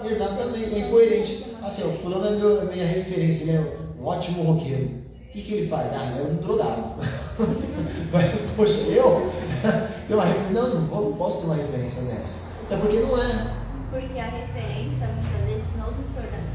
[0.05, 1.47] Exatamente, é incoerente.
[1.63, 4.85] Assim, o fulano é meu, minha referência, ele é um ótimo roqueiro.
[4.85, 5.93] O que, que ele faz?
[5.93, 6.95] Ah, ele é um drogado.
[8.57, 9.33] Poxa, eu?
[10.09, 10.25] Tem uma?
[10.53, 12.49] Não, não, posso ter uma referência nessa.
[12.67, 13.55] Até porque não é.
[13.91, 16.49] Porque a referência, muitas vezes, nós nos tornamos.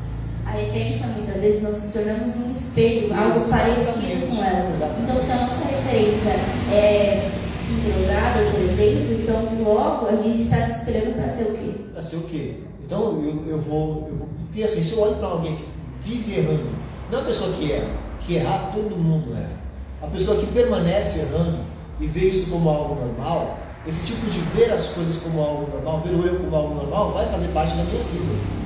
[0.45, 3.85] A referência, muitas vezes, nós nos tornamos um espelho, algo Exatamente.
[3.85, 4.73] parecido com ela.
[4.73, 5.01] Exatamente.
[5.03, 6.29] Então, se a nossa referência
[6.71, 7.31] é
[7.81, 11.71] drogada, por exemplo, então logo a gente está se espelhando para ser o quê?
[11.93, 12.53] Para ser o quê?
[12.85, 14.29] Então eu, eu, vou, eu vou.
[14.47, 15.65] Porque assim, se eu olho para alguém que
[16.03, 16.69] vive errando,
[17.09, 19.62] não é uma pessoa que erra, que errar todo mundo erra.
[20.03, 21.59] A pessoa que permanece errando
[21.99, 26.01] e vê isso como algo normal, esse tipo de ver as coisas como algo normal,
[26.01, 28.63] ver o eu como algo normal, vai fazer parte da minha vida.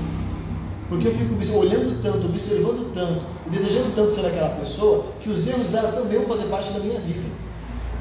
[0.90, 5.48] Porque eu fico olhando tanto, observando tanto, e desejando tanto ser aquela pessoa, que os
[5.48, 7.24] erros dela também vão fazer parte da minha vida.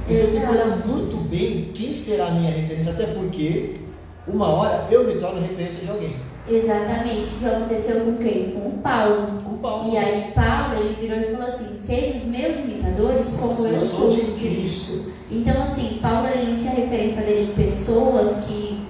[0.09, 3.81] Então eu tenho que olhar muito bem quem será a minha referência, até porque
[4.27, 6.17] uma hora eu me torno referência de alguém.
[6.49, 7.35] Exatamente.
[7.35, 8.53] O que aconteceu com quem?
[8.53, 9.43] Com o Paulo.
[9.45, 9.91] Com Paulo.
[9.91, 13.75] E aí Paulo ele virou e falou assim: sejam os meus imitadores como Nossa, eu
[13.75, 15.13] eu sou de Cristo.
[15.31, 18.87] Então assim, Paulo ele não tinha referência dele em pessoas que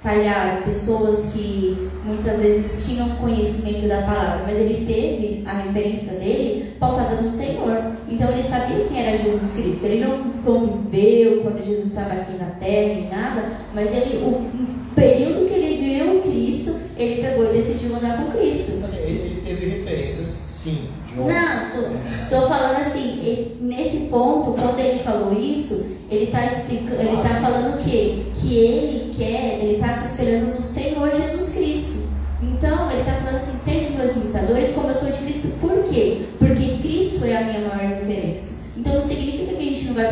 [0.00, 6.76] falharam, pessoas que muitas vezes tinham conhecimento da palavra, mas ele teve a referência dele
[6.78, 7.92] pautada no Senhor.
[8.08, 9.84] Então ele sabia quem era Jesus Cristo.
[9.84, 14.67] Ele não conviveu quando Jesus estava aqui na terra nem nada, mas ele, o o
[14.98, 18.84] período que ele viu Cristo, ele pegou e decidiu andar com Cristo.
[18.84, 20.78] Assim, ele, teve referências, sim,
[21.12, 21.34] de homens.
[21.74, 27.16] Não, estou falando assim, ele- nesse ponto, quando ele falou isso, ele está explicando, ele
[27.22, 28.22] tá falando o quê?
[28.34, 32.08] Que ele quer, ele está se espelhando no Senhor Jesus Cristo.
[32.42, 35.48] Então, ele está falando assim, sejam meus imitadores como eu sou de Cristo.
[35.60, 36.18] Por quê?
[36.38, 38.58] Porque Cristo é a minha maior referência.
[38.76, 39.48] Então, não significa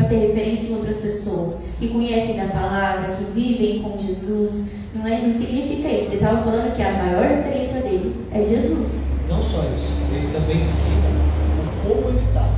[0.08, 4.72] ter referência em outras pessoas que conhecem da palavra, que vivem com Jesus.
[4.94, 6.06] Não, é, não significa isso.
[6.06, 9.06] Ele estava falando que a maior referência dele é Jesus.
[9.28, 11.06] Não só isso, ele também ensina
[11.84, 12.48] o como imitar.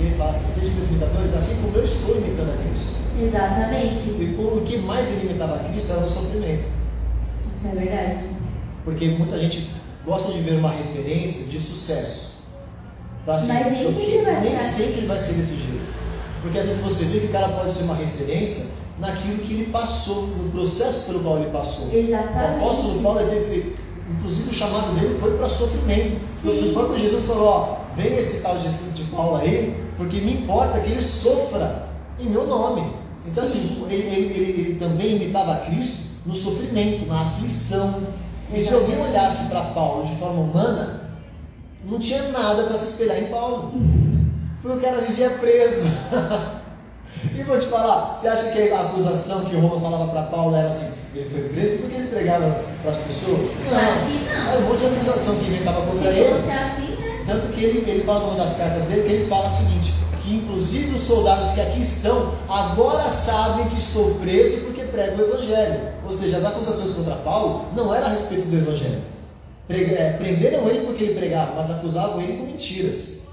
[0.00, 2.96] Ele fala assim, sejam meus imitadores, assim como eu estou imitando a Cristo.
[3.22, 4.08] Exatamente.
[4.10, 6.64] E como- o que mais ele imitava a Cristo era no sofrimento.
[7.54, 8.24] Isso é verdade.
[8.84, 9.70] Porque muita gente
[10.04, 12.36] gosta de ver uma referência de sucesso.
[13.24, 14.84] Tá, assim, Mas nem sempre vai nem ser assim.
[14.84, 15.85] sempre vai ser desse jeito.
[16.46, 18.66] Porque às vezes você vê que o cara pode ser uma referência
[19.00, 21.86] naquilo que ele passou, no processo pelo qual ele passou.
[21.86, 23.02] O apóstolo Exatamente.
[23.02, 23.76] Paulo, teve,
[24.16, 26.20] inclusive o chamado dele foi para sofrimento.
[26.42, 26.70] Sim.
[26.70, 30.78] O próprio Jesus falou, ó, vem esse tal de, de Paulo aí, porque me importa
[30.78, 31.88] que ele sofra
[32.20, 32.92] em meu nome.
[33.26, 38.02] Então assim, ele, ele, ele, ele também imitava Cristo no sofrimento, na aflição.
[38.54, 41.10] E se alguém olhasse para Paulo de forma humana,
[41.84, 43.72] não tinha nada para se espelhar em Paulo.
[44.66, 45.86] Porque o cara vivia preso.
[47.34, 50.68] E vou te falar, você acha que a acusação que Roma falava para Paulo era
[50.68, 53.50] assim, ele foi preso porque ele pregava para as pessoas?
[53.68, 54.50] Claro que não.
[54.50, 56.34] Era um monte de acusação que inventava Se contra ele.
[56.42, 57.24] fosse assim, né?
[57.26, 60.34] Tanto que ele, ele fala numa das cartas dele que ele fala o seguinte, que
[60.36, 65.80] inclusive os soldados que aqui estão agora sabem que estou preso porque prego o Evangelho.
[66.04, 69.00] Ou seja, as acusações contra Paulo não eram a respeito do Evangelho.
[69.66, 73.25] Pre- é, prenderam ele porque ele pregava, mas acusavam ele com mentiras.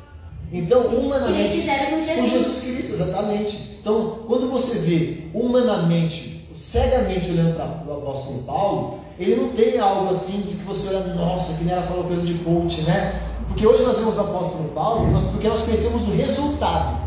[0.54, 1.58] Então, Que humanamente.
[1.62, 2.30] fizeram com Com Jesus.
[2.32, 3.78] Jesus Cristo, exatamente.
[3.82, 10.12] Então, quando você vê humanamente, cegamente olhando para o apóstolo Paulo, ele não tem algo
[10.12, 13.20] assim de que você olha, nossa, que nem ela falou coisa de coach, né?
[13.48, 17.02] Porque hoje nós vemos o apóstolo Paulo porque nós conhecemos o resultado.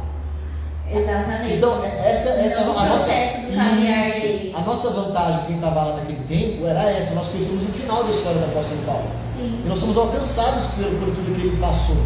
[0.91, 1.55] Exatamente.
[1.55, 4.57] Então, é- essa, essa Não o a nossa, processo do caminhar Isso.
[4.57, 7.15] a nossa vantagem, quem estava lá naquele tempo, era essa.
[7.15, 9.05] Nós conhecemos o final da história do apóstolo Paulo.
[9.37, 9.63] Sim.
[9.65, 11.97] E nós somos alcançados por, por tudo que ele passou.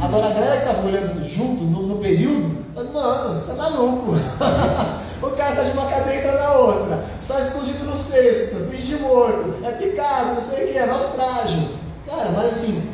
[0.00, 4.12] Agora, a galera que estava olhando junto no, no período, falando, mano, você é maluco.
[5.22, 9.54] o cara sai de uma cadeia entra na outra, sai escondido no cesto, finge morto,
[9.64, 11.68] é picado, não sei o que, é naufrágio.
[12.06, 12.88] Cara, mas assim,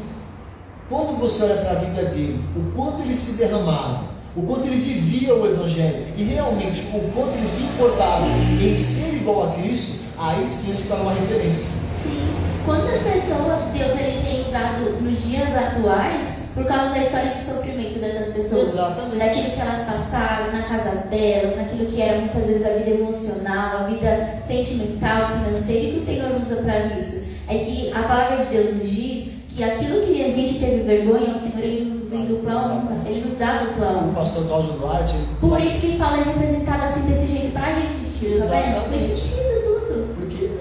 [0.89, 4.01] quando você olha para a vida dele, o quanto ele se derramava,
[4.37, 9.17] o quanto ele vivia o Evangelho e realmente o quanto ele se importava em ser
[9.17, 11.71] igual a Cristo, aí sim se torna uma referência.
[12.03, 12.35] Sim.
[12.65, 17.99] Quantas pessoas Deus ele tem usado nos dias atuais por causa da história de sofrimento
[17.99, 18.69] dessas pessoas?
[18.69, 19.19] Exatamente.
[19.19, 23.79] Daquilo que elas passaram na casa delas, naquilo que era muitas vezes a vida emocional,
[23.79, 27.35] a vida sentimental, financeira, e que o Senhor usa para isso.
[27.49, 31.33] É que a palavra de Deus nos diz que aquilo que a gente teve vergonha,
[31.35, 34.13] o Senhor ele nos usa em dupla honra, ele nos dá dupla O honra.
[34.15, 38.39] pastor Cláudio Duarte, Por isso que Paulo é representado assim desse jeito pra gente, tio,
[38.39, 38.77] tá vendo?
[38.77, 39.07] Exatamente.
[39.07, 39.64] sentido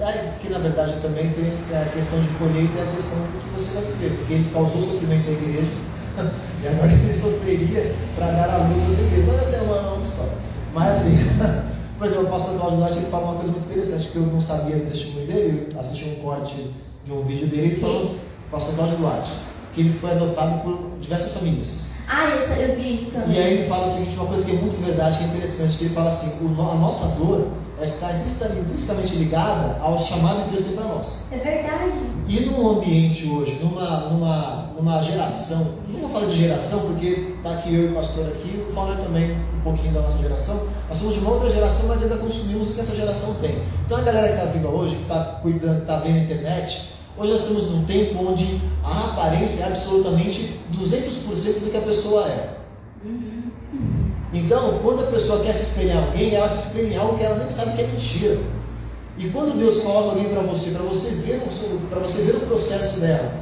[0.08, 3.48] é, porque na verdade também tem a questão de colheita e a questão do que
[3.50, 4.16] você vai viver.
[4.18, 5.72] Porque ele causou sofrimento à igreja
[6.62, 9.26] e agora ele sofreria para dar a luz às igrejas.
[9.26, 10.32] Mas essa é uma outra história.
[10.74, 11.18] Mas assim,
[11.98, 14.40] por exemplo, o pastor Cláudio Duarte ele fala uma coisa muito interessante que eu não
[14.40, 16.70] sabia do testemunho dele, assisti um corte
[17.04, 19.32] de um vídeo dele, ele falou, o pastor Cláudio Duarte,
[19.74, 21.94] que ele foi adotado por diversas famílias.
[22.08, 23.36] Ah, eu, eu vi isso também.
[23.36, 25.78] E aí ele fala o seguinte, uma coisa que é muito verdade, que é interessante,
[25.78, 27.48] que ele fala assim, a nossa dor
[27.82, 31.26] está intrinsecamente ligada ao chamado que Deus tem para nós.
[31.32, 31.92] É verdade.
[32.28, 37.54] E num ambiente hoje, numa, numa, numa geração, não vou falar de geração, porque está
[37.54, 40.98] aqui eu e o pastor aqui, o Fauner também um pouquinho da nossa geração, nós
[40.98, 43.58] somos de uma outra geração, mas ainda consumimos o que essa geração tem.
[43.84, 47.32] Então a galera que está viva hoje, que está cuidando, está vendo a internet, hoje
[47.32, 52.54] nós estamos num tempo onde a aparência é absolutamente 200% do que a pessoa é.
[54.34, 57.38] Então, quando a pessoa quer se espelhar alguém, ela se espelha em algo que ela
[57.38, 58.38] nem sabe que é mentira.
[59.16, 62.98] E quando Deus coloca alguém para você, para você ver o você ver o processo
[62.98, 63.32] dela,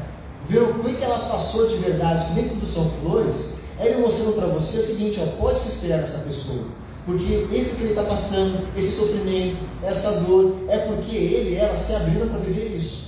[0.46, 4.34] ver o que ela passou de verdade, que nem tudo são flores, é ele mostrando
[4.34, 6.64] para você o seguinte, ó, pode se espelhar nessa pessoa.
[7.06, 11.94] Porque esse que ele está passando, esse sofrimento, essa dor, é porque ele, ela se
[11.94, 13.01] abriram para viver isso.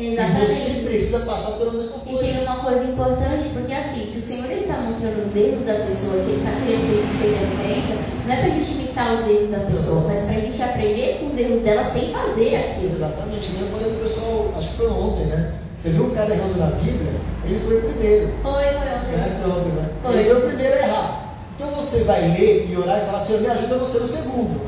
[0.00, 0.84] E você Exatamente.
[0.88, 2.32] precisa passar pela mesma E coisa.
[2.32, 6.24] tem uma coisa importante, porque assim, se o Senhor está mostrando os erros da pessoa,
[6.24, 9.50] que Ele está querendo que seja referência, não é para a gente imitar os erros
[9.50, 12.94] da pessoa, mas para a gente aprender com os erros dela sem fazer aquilo.
[12.94, 15.52] Exatamente, nem eu falei pro pessoal, acho que foi ontem, né?
[15.76, 17.12] Você viu um cara errando na Bíblia,
[17.44, 18.32] ele foi o primeiro.
[18.42, 19.16] Foi, foi ontem.
[19.20, 19.38] Né?
[19.42, 19.88] Foi ontem, né?
[20.02, 20.16] Foi.
[20.16, 21.36] Ele foi o primeiro a errar.
[21.56, 24.06] Então você vai ler e orar e falar, Senhor, me ajuda a não ser o
[24.06, 24.60] segundo.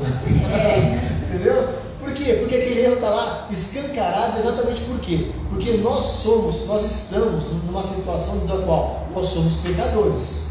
[0.53, 0.99] É.
[1.33, 1.82] Entendeu?
[2.13, 2.33] Por quê?
[2.33, 5.31] Porque aquele erro está lá escancarado exatamente por quê?
[5.49, 10.43] Porque nós somos, nós estamos numa situação da qual nós somos pecadores.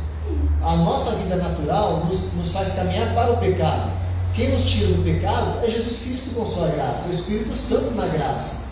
[0.61, 3.92] A nossa vida natural nos, nos faz caminhar para o pecado.
[4.35, 8.09] Quem nos tira do pecado é Jesus Cristo com sua graça, o Espírito Santo na
[8.09, 8.62] graça.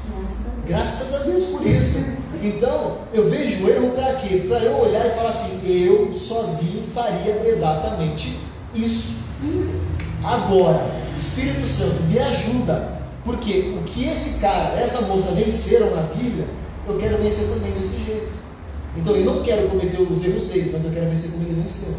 [0.67, 1.99] Graças a Deus por isso.
[2.43, 4.47] Então, eu vejo o erro para quê?
[4.49, 8.41] Para eu olhar e falar assim, eu sozinho faria exatamente
[8.75, 9.21] isso.
[10.23, 10.81] Agora,
[11.17, 16.47] Espírito Santo me ajuda, porque o que esse cara, essa moça venceram na Bíblia,
[16.89, 18.33] eu quero vencer também desse jeito.
[18.97, 21.99] Então eu não quero cometer os erros deles, mas eu quero vencer como eles venceram.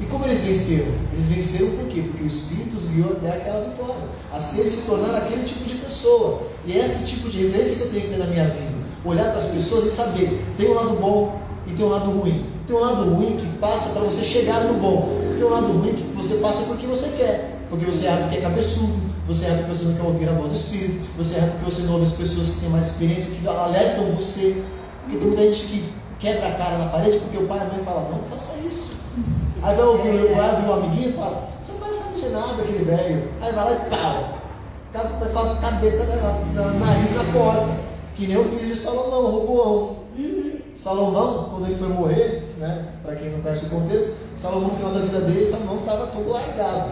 [0.00, 0.92] E como eles venceram?
[1.12, 2.02] Eles venceram por quê?
[2.08, 4.08] Porque o Espírito os guiou até aquela vitória.
[4.32, 6.42] A ser se tornar aquele tipo de pessoa.
[6.66, 8.80] E é esse tipo de referência que eu tenho que ter na minha vida.
[9.04, 12.46] Olhar para as pessoas e saber, tem um lado bom e tem um lado ruim.
[12.66, 15.08] Tem um lado ruim que passa para você chegar no bom.
[15.36, 17.49] Tem um lado ruim que você passa porque você quer.
[17.70, 18.94] Porque você erra porque é cabeçudo,
[19.26, 21.82] você erra porque você não quer ouvir a voz do Espírito, você erra porque você
[21.84, 24.62] não ouve as pessoas que têm mais experiência, que alertam você.
[25.04, 27.64] Porque tem muita gente que quebra a cara na parede porque o pai e a
[27.64, 28.96] mãe falam, não faça isso.
[29.62, 32.62] Aí vai ouvir, vai ouvir um amiguinho e fala, você não vai saber de nada,
[32.62, 33.28] aquele velho.
[33.40, 34.38] Aí vai lá e pau.
[34.92, 37.68] Ca- Com a cabeça na, na, nariz na porta.
[38.16, 39.96] Que nem o filho de Salomão, Roboão.
[40.76, 44.92] Salomão, quando ele foi morrer, né, para quem não conhece o contexto, Salomão, no final
[44.92, 46.90] da vida dele, Salomão estava todo largado.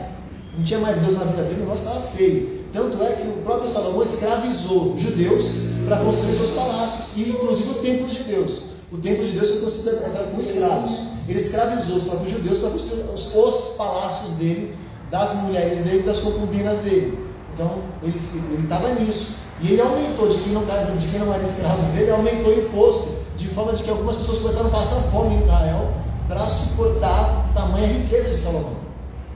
[0.58, 2.64] Não tinha mais Deus na vida dele, o negócio estava feio.
[2.72, 5.54] Tanto é que o próprio Salomão escravizou judeus
[5.86, 8.62] para construir seus palácios, e inclusive o templo de Deus.
[8.90, 11.00] O templo de Deus foi construído com escravos.
[11.28, 14.74] Ele escravizou os próprios judeus para construir os, os palácios dele,
[15.12, 17.16] das mulheres dele, das concubinas dele.
[17.54, 18.20] Então ele
[18.60, 19.36] estava nisso.
[19.62, 23.14] E ele aumentou, de quem, não, de quem não era escravo dele, aumentou o imposto,
[23.36, 25.92] de forma de que algumas pessoas começaram a passar fome em Israel
[26.26, 28.87] para suportar tamanha riqueza de Salomão.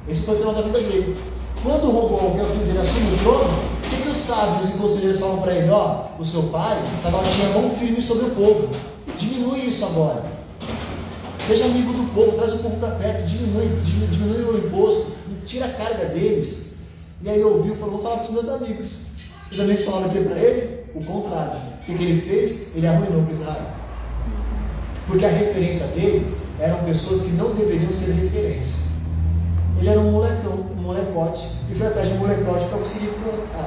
[0.09, 1.17] Esse foi o final da vida dele.
[1.63, 4.17] Quando o Roboão, que é o filho dele, assume o trono, o que, que os
[4.17, 5.71] sábios e conselheiros falam para ele?
[5.71, 8.69] Ó, o seu pai tava, tinha a mão firme sobre o povo.
[9.17, 10.25] Diminui isso agora.
[11.47, 13.69] Seja amigo do povo, traz o povo para perto, diminui,
[14.11, 15.13] diminui, o imposto,
[15.47, 16.77] tira a carga deles.
[17.23, 19.07] E aí ele ouviu e falou: Vou falar para os meus amigos.
[19.51, 21.61] Os amigos falaram aqui para ele o contrário.
[21.81, 22.77] O que, que ele fez?
[22.77, 23.67] Ele arruinou para Israel.
[25.07, 28.92] Porque a referência dele eram pessoas que não deveriam ser referência.
[29.83, 33.11] Ele era um molecão, um molecote, e foi atrás de um molecote para conseguir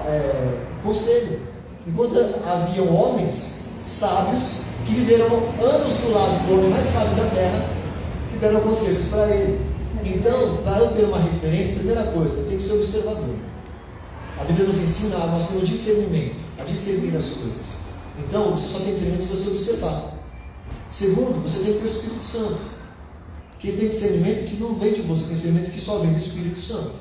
[0.07, 1.41] é, conselho.
[1.85, 5.25] Enquanto haviam homens sábios que viveram
[5.61, 7.65] anos do lado do homem mais sábio da terra,
[8.31, 9.59] que deram conselhos para ele.
[10.05, 13.35] Então, para eu ter uma referência, primeira coisa, eu tenho que ser observador.
[14.39, 17.75] A Bíblia nos ensina a nós temos discernimento, a discernir as coisas.
[18.19, 20.13] Então, você só tem discernimento se você observar.
[20.87, 22.74] Segundo, você tem que ter o Espírito Santo.
[23.59, 26.59] Que tem discernimento que não vem de você, tem discernimento que só vem do Espírito
[26.59, 26.91] Santo.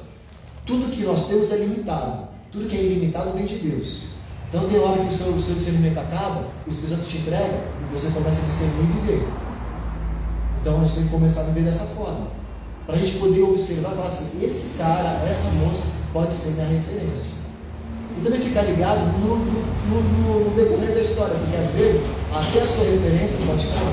[0.66, 2.28] Tudo que nós temos é limitado.
[2.50, 4.14] Tudo que é ilimitado vem de Deus.
[4.48, 7.64] Então tem hora que o seu, o seu discernimento acaba, o Espírito Santo te entrega
[7.82, 9.28] e você começa a discernir e viver.
[10.60, 12.28] Então a gente tem que começar a viver dessa forma.
[12.86, 15.82] Para a gente poder observar e falar assim, esse cara, essa moça
[16.12, 17.38] pode ser minha referência.
[18.16, 22.60] E também ficar ligado no, no, no, no decorrer da história, porque às vezes até
[22.60, 23.92] a sua referência pode cair.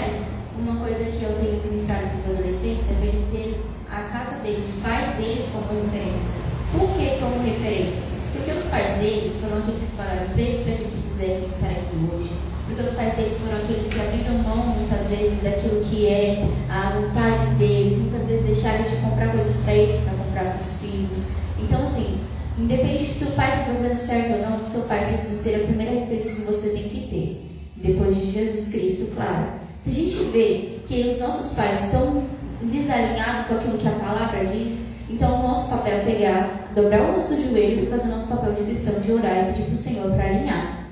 [0.00, 0.22] É,
[0.58, 3.56] uma coisa que eu tenho ministrado para os adolescentes é para eles terem
[3.90, 6.42] a casa deles, os pais deles como referência.
[6.72, 8.12] Por que como referência?
[8.32, 11.96] Porque os pais deles foram aqueles que pagaram preço para que eles pudessem estar aqui
[12.12, 12.30] hoje.
[12.66, 16.90] Porque os pais deles foram aqueles que abriram mão muitas vezes daquilo que é a
[16.90, 21.32] vontade deles, muitas vezes deixaram de comprar coisas para eles, para comprar para os filhos.
[21.58, 22.18] Então, assim,
[22.58, 25.66] independente se o pai está fazendo certo ou não, o seu pai precisa ser a
[25.66, 27.48] primeira referência que você tem que ter.
[27.76, 29.48] Depois de Jesus Cristo, claro.
[29.78, 32.22] Se a gente vê que os nossos pais estão
[32.66, 37.12] desalinhados com aquilo que a palavra diz, então, o nosso papel é pegar, dobrar o
[37.12, 39.76] nosso joelho e fazer o nosso papel de cristão, de orar e pedir para o
[39.76, 40.86] Senhor para alinhar.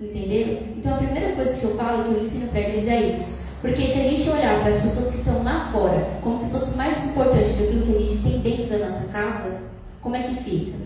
[0.00, 0.58] Entenderam?
[0.76, 3.40] Então, a primeira coisa que eu falo, que eu ensino para eles é isso.
[3.60, 6.76] Porque se a gente olhar para as pessoas que estão lá fora, como se fosse
[6.76, 9.62] mais importante do que o que a gente tem dentro da nossa casa,
[10.00, 10.78] como é que fica?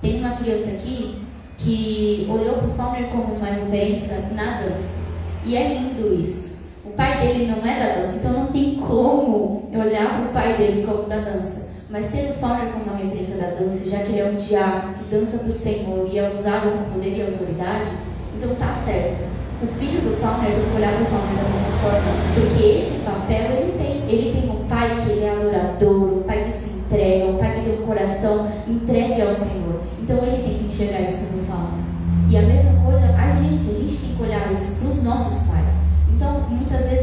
[0.00, 1.22] Tem uma criança aqui
[1.56, 5.04] que olhou para o Fowler como uma referência na dança.
[5.44, 6.53] E é lindo isso.
[6.96, 10.86] Pai dele não é da dança, então não tem como olhar para o pai dele
[10.86, 11.70] como da dança.
[11.90, 15.14] Mas tendo Fowler como uma referência da dança, já que ele é um diabo que
[15.14, 17.90] dança para o Senhor e é usado com poder e autoridade,
[18.36, 19.22] então tá certo.
[19.62, 22.98] O filho do Fowler tem que olhar para o Fowler da mesma forma, porque esse
[23.04, 23.94] papel ele tem.
[24.06, 27.54] Ele tem um pai que ele é adorador, um pai que se entrega, um pai
[27.54, 29.80] que tem um coração entregue ao Senhor.
[30.02, 31.84] Então ele tem que enxergar isso no Fowler.
[32.28, 35.48] E a mesma coisa, a gente, a gente tem que olhar isso para os nossos
[35.48, 35.73] pais.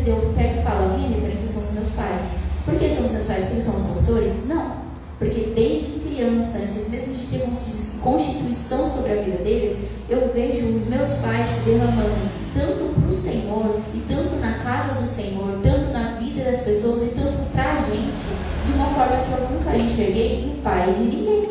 [0.01, 2.39] Vezes eu pego e falo, minha referência são os meus pais.
[2.65, 3.45] Por que são os meus pais?
[3.45, 4.47] Porque são os pastores?
[4.47, 4.77] Não.
[5.19, 7.43] Porque desde criança, antes mesmo de ter
[8.01, 13.13] constituição sobre a vida deles, eu vejo os meus pais se derramando tanto para o
[13.13, 17.73] Senhor e tanto na casa do Senhor, tanto na vida das pessoas e tanto para
[17.73, 18.27] a gente,
[18.65, 21.49] de uma forma que eu nunca enxerguei em pai de ninguém.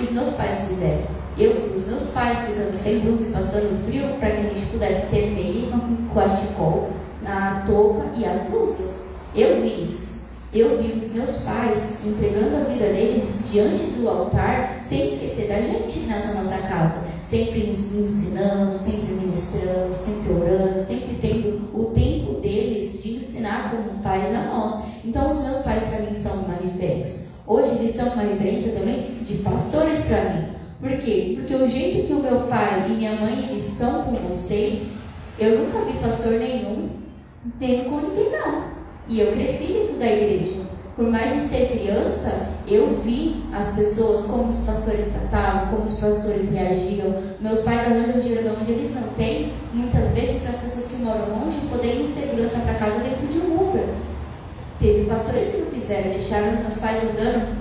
[0.00, 1.02] Os meus pais fizeram.
[1.38, 4.66] Eu vi os meus pais ficando sem blusa e passando frio para que a gente
[4.72, 6.90] pudesse ter mínima com cachecol,
[7.26, 9.06] a touca e as blusas.
[9.34, 10.22] Eu vi isso.
[10.52, 15.62] Eu vi os meus pais entregando a vida deles diante do altar, sem esquecer da
[15.62, 17.04] gente nessa nossa casa.
[17.22, 24.34] Sempre ensinando, sempre ministrando, sempre orando, sempre tendo o tempo deles de ensinar como pais
[24.36, 24.88] a nós.
[25.02, 27.32] Então, os meus pais para mim são uma referência.
[27.46, 30.46] Hoje eles são uma referência também de pastores para mim.
[30.80, 31.38] Por quê?
[31.38, 35.04] Porque o jeito que o meu pai e minha mãe eles são com vocês,
[35.38, 36.90] eu nunca vi pastor nenhum
[37.58, 38.64] tendo com ninguém não.
[39.08, 40.62] E eu cresci dentro da igreja.
[40.94, 45.98] Por mais de ser criança, eu vi as pessoas, como os pastores tratavam, como os
[45.98, 47.14] pastores reagiram.
[47.40, 50.96] Meus pais arranjam dinheiro de onde eles não têm, muitas vezes para as pessoas que
[50.96, 53.86] moram longe poderem ir em segurança para casa dentro de um Uber.
[54.78, 57.56] Teve pastores que não fizeram, deixaram os meus pais andando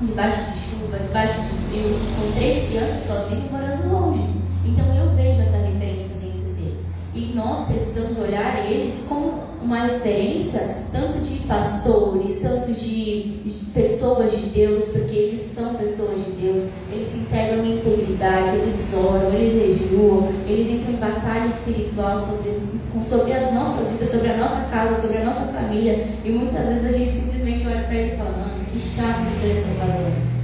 [0.00, 4.24] debaixo de chuva, debaixo de frio, com três crianças sozinhos morando longe.
[4.64, 6.92] Então eu vejo essa referência dentro deles.
[7.14, 13.42] E nós precisamos olhar eles como uma referência tanto de pastores, tanto de,
[13.74, 18.94] pessoas de Deus, porque eles são pessoas de Deus, eles se integram em integridade, eles
[18.94, 22.60] oram, eles jejuam, eles entram em batalha espiritual sobre,
[23.02, 26.86] sobre as nossas vidas, sobre a nossa casa, sobre a nossa família, e muitas vezes
[26.86, 29.86] a gente simplesmente olha para eles e fala, mano, que chato isso que eles estão
[29.86, 30.34] fazendo.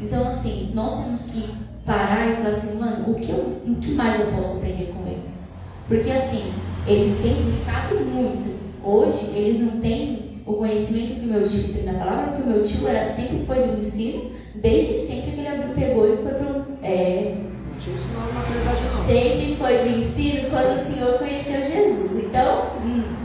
[0.00, 3.90] Então, assim, nós temos que parar e falar assim, mano, o que, eu, o que
[3.92, 5.47] mais eu posso aprender com eles?
[5.88, 6.52] Porque, assim,
[6.86, 11.82] eles têm buscado muito, Hoje, eles não têm o conhecimento que o meu tio tem
[11.82, 15.48] na palavra, porque o meu tio era, sempre foi do ensino, desde sempre que ele
[15.48, 17.34] abriu, pegou e foi para é,
[17.70, 19.04] isso não é uma verdade, não.
[19.04, 22.24] Sempre foi do ensino quando o Senhor conheceu Jesus.
[22.24, 23.18] Então, hum,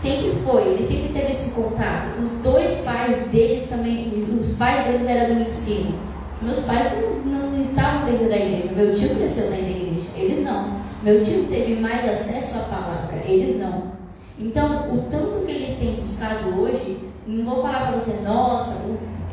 [0.00, 2.22] Sempre foi, ele sempre teve esse contato.
[2.22, 5.98] Os dois pais deles também, os pais deles eram do ensino.
[6.40, 8.74] Meus pais não, não estavam dentro da igreja.
[8.76, 10.77] Meu tio cresceu dentro da igreja, eles não.
[11.02, 13.92] Meu tio teve mais acesso à palavra, eles não.
[14.38, 18.74] Então, o tanto que eles têm buscado hoje, não vou falar para você, nossa,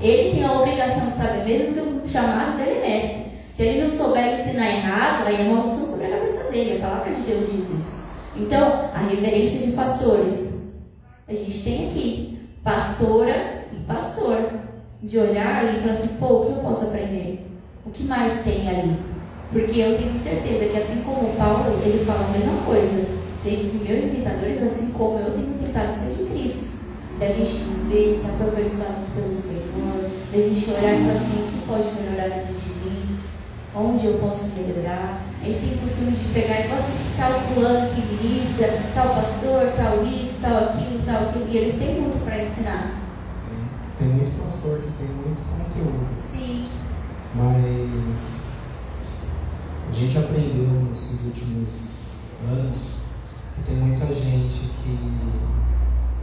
[0.01, 3.25] ele tem a obrigação de saber, mesmo que o chamado dele é mestre.
[3.53, 6.77] Se ele não souber ensinar errado, aí é maldição sobre a cabeça dele.
[6.77, 8.09] A palavra de Deus diz isso.
[8.35, 10.81] Então, a reverência de pastores.
[11.27, 14.49] A gente tem aqui pastora e pastor.
[15.01, 17.47] De olhar e falar assim, pô, o que eu posso aprender?
[17.85, 18.97] O que mais tem ali?
[19.51, 23.05] Porque eu tenho certeza que assim como Paulo, eles falam a mesma coisa.
[23.37, 26.75] Seja meus imitadores, assim como eu tenho tentado ser de Cristo.
[27.19, 31.67] Da gente ver, se aperfeiçoados pelo Senhor, da gente olhar e falar assim, o que
[31.67, 33.17] pode melhorar dentro de mim?
[33.73, 35.21] Onde eu posso melhorar?
[35.41, 39.71] A gente tem o costume de pegar e assistir tal fulano que ministra, tal pastor,
[39.77, 42.99] tal isso, tal aquilo, tal aquilo, e eles têm muito para ensinar.
[43.97, 46.07] Tem muito pastor que tem muito conteúdo.
[46.17, 46.65] Sim.
[47.33, 48.44] Mas
[49.89, 52.11] a gente aprendeu nesses últimos
[52.51, 52.95] anos
[53.55, 54.99] que tem muita gente que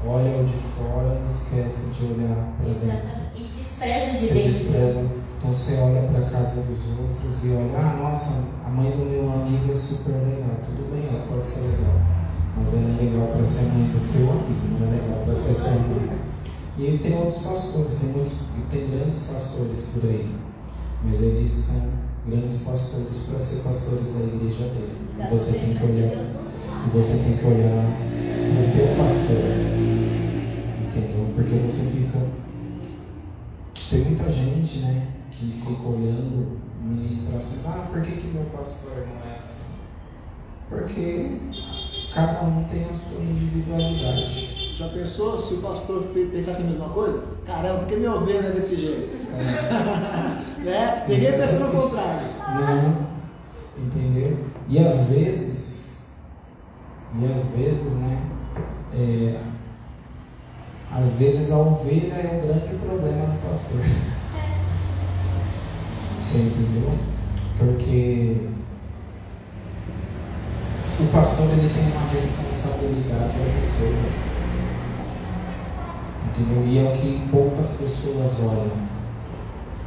[0.07, 3.21] olha o de fora e esquece de olhar para dentro.
[3.37, 4.53] E despreza de dentro.
[4.53, 5.11] despreza.
[5.39, 9.05] Então você olha para a casa dos outros e olha, ah, nossa, a mãe do
[9.05, 10.57] meu amigo é super legal.
[10.65, 12.01] Tudo bem, ela pode ser legal.
[12.57, 15.55] Mas ela é legal para ser mãe do seu amigo, não é legal para ser
[15.55, 16.19] sua mãe.
[16.79, 18.35] E tem outros pastores, tem muitos,
[18.71, 20.35] tem grandes pastores por aí.
[21.05, 21.91] Mas eles são
[22.27, 24.97] grandes pastores para ser pastores da igreja dele.
[25.18, 26.12] E você tem que olhar,
[26.87, 29.37] e você tem que olhar no teu pastor.
[30.81, 31.27] Entendeu?
[31.35, 32.18] Porque você fica.
[33.91, 37.61] Tem muita gente, né, que fica olhando ministração.
[37.66, 39.62] Ah, por que, que meu pastor não é assim?
[40.68, 41.39] Porque
[42.14, 44.77] cada um tem a sua individualidade.
[44.77, 47.23] Já pensou se o pastor pensasse a mesma coisa?
[47.45, 49.14] Caramba, por que minha ovelha é desse jeito?
[50.63, 51.05] né?
[51.09, 52.29] Ninguém pensa no contrário.
[52.55, 53.07] Não,
[53.85, 54.39] entendeu?
[54.69, 56.09] E às vezes,
[57.19, 58.23] e às vezes, né?
[58.95, 59.39] é,
[60.91, 63.81] às vezes a ovelha é o grande problema do pastor.
[66.19, 66.93] Você entendeu?
[67.59, 68.49] Porque
[71.01, 74.33] o pastor ele tem uma responsabilidade absurda.
[76.29, 76.67] Entendeu?
[76.67, 78.91] E é o que poucas pessoas olham.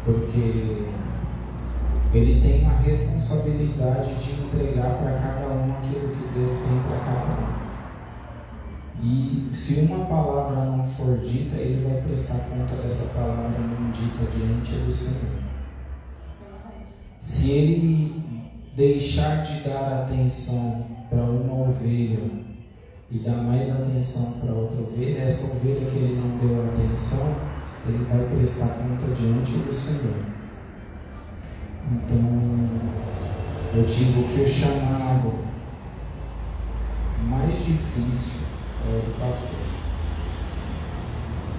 [0.05, 0.85] Porque
[2.13, 7.41] ele tem a responsabilidade de entregar para cada um aquilo que Deus tem para cada
[7.41, 7.65] um.
[9.03, 14.25] E se uma palavra não for dita, ele vai prestar conta dessa palavra não dita
[14.31, 15.43] diante do Senhor.
[17.17, 18.23] Se ele
[18.75, 22.19] deixar de dar atenção para uma ovelha
[23.11, 27.35] e dar mais atenção para outra ovelha, essa ovelha que ele não deu atenção,
[27.88, 30.15] ele vai prestar conta diante do Senhor.
[31.91, 32.69] Então,
[33.75, 35.33] eu digo que o chamado
[37.27, 38.41] mais difícil
[38.88, 39.59] é o do pastor.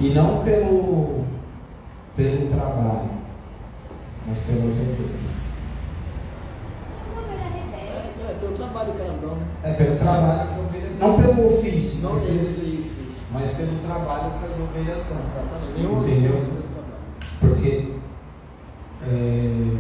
[0.01, 1.25] E não pelo,
[2.17, 3.11] pelo trabalho,
[4.27, 5.47] mas pelas ovelhas.
[8.29, 9.47] É, pelo trabalho que elas dão, né?
[9.63, 10.91] É pelo trabalho que a ovelha.
[10.99, 13.26] Não pelo ofício, Não sei pelo, dizer isso, isso.
[13.39, 15.91] Mas pelo trabalho que as ovelhas dão.
[15.91, 16.35] Outro Entendeu?
[17.41, 17.93] Porque
[19.03, 19.77] é,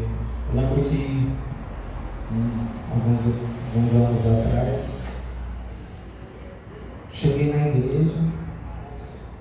[0.52, 1.32] eu lembro que
[2.30, 3.26] hum, alguns,
[3.74, 5.00] alguns anos atrás
[7.10, 8.18] cheguei na igreja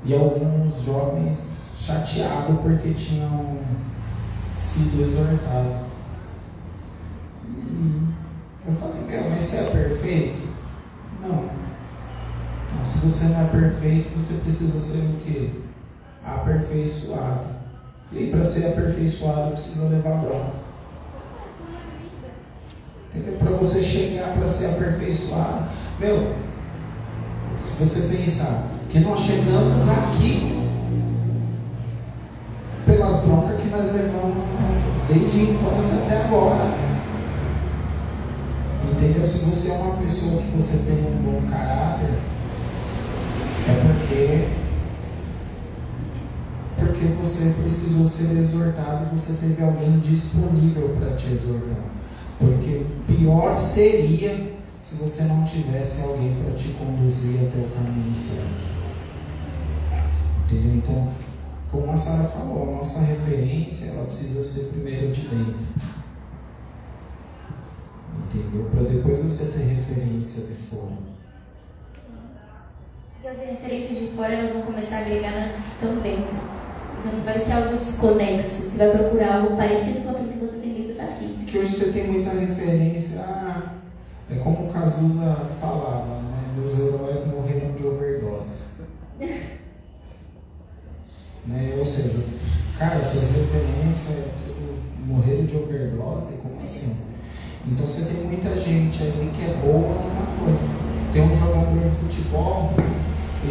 [0.05, 3.57] e alguns jovens chateados porque tinham
[4.53, 5.85] sido exortados.
[7.45, 8.13] E
[8.65, 10.44] eu falei, meu, mas você é perfeito?
[13.05, 15.51] Você não é perfeito, você precisa ser o quê?
[16.25, 17.45] Aperfeiçoado.
[18.09, 20.65] Falei, para ser aperfeiçoado precisa levar bronca.
[23.37, 25.69] Para você chegar para ser aperfeiçoado.
[25.99, 26.33] Meu,
[27.55, 30.67] se você pensar que nós chegamos aqui
[32.87, 36.73] pelas broncas que nós levamos nossa, desde a infância até agora.
[38.91, 39.23] Entendeu?
[39.23, 42.34] Se você é uma pessoa que você tem um bom caráter,
[43.67, 44.65] é porque
[46.77, 51.85] porque você precisou ser exortado e você teve alguém disponível para te exortar.
[52.37, 58.65] Porque pior seria se você não tivesse alguém para te conduzir até o caminho certo.
[60.43, 60.75] Entendeu?
[60.75, 61.11] Então,
[61.71, 65.65] como a Sara falou, a nossa referência ela precisa ser primeiro de dentro.
[68.25, 68.69] Entendeu?
[68.69, 71.14] Para depois você ter referência de fora.
[73.25, 76.37] E as referências de fora elas vão começar a agregar nas que estão dentro.
[76.99, 78.61] Então não vai ser algo desconexo.
[78.61, 81.35] Você vai procurar algo parecido com aquilo que você tem dentro daqui.
[81.39, 83.21] Porque hoje você tem muita referência.
[83.21, 83.77] Ah,
[84.29, 86.53] é como o Cazuza falava, né?
[86.55, 88.59] Meus heróis morreram de overdose.
[91.47, 91.73] né?
[91.79, 92.23] Ou seja,
[92.77, 94.25] cara, suas referências
[95.03, 96.33] morreram de overdose?
[96.43, 96.95] Como assim?
[97.65, 100.59] Então você tem muita gente ali que é boa numa coisa.
[101.11, 102.73] Tem um jogador de futebol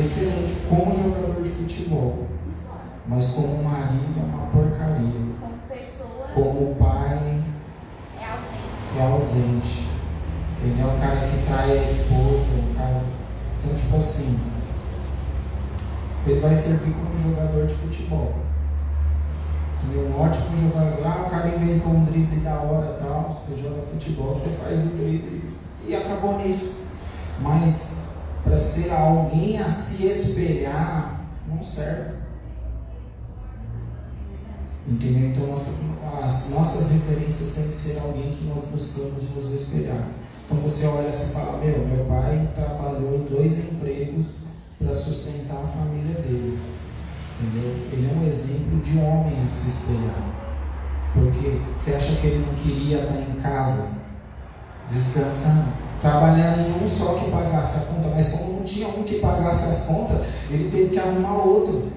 [0.00, 2.26] excelente como jogador de futebol.
[3.06, 5.20] Mas como marido é uma porcaria.
[5.40, 7.42] Como pessoa Como pai
[8.18, 8.98] é ausente.
[8.98, 9.88] é ausente.
[10.58, 10.88] Entendeu?
[10.88, 13.02] O cara que trai a esposa, o cara.
[13.58, 14.38] Então, tipo assim,
[16.26, 18.32] ele vai servir como jogador de futebol.
[19.82, 20.08] Entendeu?
[20.08, 21.06] Um ótimo jogador.
[21.06, 23.44] Ah, o cara inventou um drible da hora e tal.
[23.46, 25.54] Você joga futebol, você faz o drible
[25.86, 26.72] e acabou nisso.
[27.40, 28.03] Mas
[28.54, 32.18] para ser alguém a se espelhar, não serve.
[34.86, 35.30] Entendeu?
[35.30, 35.66] Então nós,
[36.22, 40.06] as nossas referências têm que ser alguém que nós buscamos nos espelhar.
[40.46, 44.44] Então você olha e fala, meu, meu pai trabalhou em dois empregos
[44.78, 46.60] para sustentar a família dele.
[47.40, 47.76] Entendeu?
[47.90, 50.32] Ele é um exemplo de homem a se espelhar.
[51.12, 53.88] Porque você acha que ele não queria estar em casa,
[54.88, 59.20] descansando, trabalhar em um só que pagasse a conta, mas como não tinha um que
[59.20, 60.18] pagasse as contas,
[60.50, 61.90] ele teve que arrumar outro.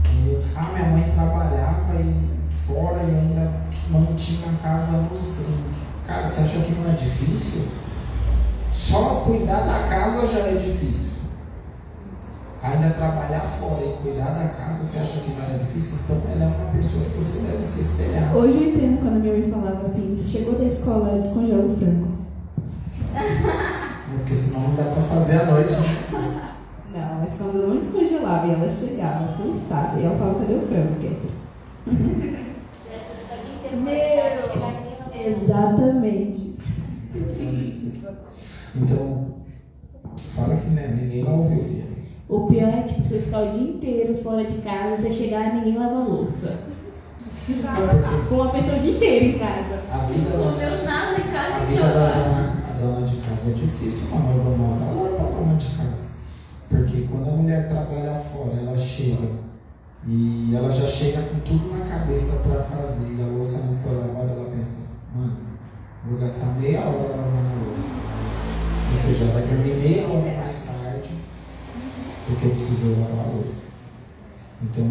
[0.00, 0.42] Entendeu?
[0.56, 3.52] Ah, minha mãe trabalhava e fora e ainda
[3.90, 5.78] mantinha a casa nos trinques.
[6.04, 7.68] Cara, você acha que não é difícil?
[8.72, 11.16] Só cuidar da casa já é difícil.
[12.60, 15.98] Ainda trabalhar fora e cuidar da casa, você acha que não é difícil?
[16.02, 18.36] Então ela é uma pessoa que você deve se espelhar.
[18.36, 22.15] Hoje eu entendo quando minha mãe falava assim, chegou da escola, descongela o frango.
[24.10, 25.74] Porque senão não dá pra fazer à noite.
[26.92, 30.60] Não, mas quando eu não descongelava e ela chegava cansada, e ela falava, cadê o
[30.60, 31.30] frango, Kéter?
[33.82, 33.96] Meu,
[35.26, 36.56] exatamente.
[38.74, 39.34] Então,
[40.34, 41.84] fala que né, ninguém lá ouviu, filha.
[42.28, 45.54] O pior é tipo você ficar o dia inteiro fora de casa, você chegar e
[45.56, 46.58] ninguém lava a louça.
[48.28, 49.80] Com uma pessoa o dia inteiro em casa.
[49.92, 54.08] A vida Não comeu nada em casa a que eu dona, de casa é difícil,
[54.10, 56.06] dou maior valor para dona de casa.
[56.68, 59.28] Porque quando a mulher trabalha fora, ela chega
[60.06, 63.94] e ela já chega com tudo na cabeça para fazer e a louça não foi
[63.94, 64.76] lavada, ela pensa,
[65.14, 65.36] mano,
[66.08, 67.90] vou gastar meia hora lavando a louça.
[68.90, 71.10] Ou seja, ela vai dormir meia hora mais tarde
[72.26, 73.62] porque precisou lavar a louça.
[74.62, 74.84] Então,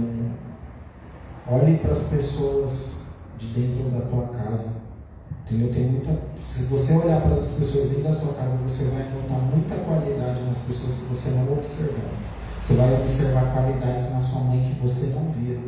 [1.47, 4.84] olhe para as pessoas de dentro da tua casa.
[5.45, 5.71] Entendeu?
[5.71, 6.11] Tem muita.
[6.35, 10.41] Se você olhar para as pessoas dentro da sua casa, você vai notar muita qualidade
[10.41, 12.09] nas pessoas que você não observou.
[12.59, 15.59] Você vai observar qualidades na sua mãe que você não via.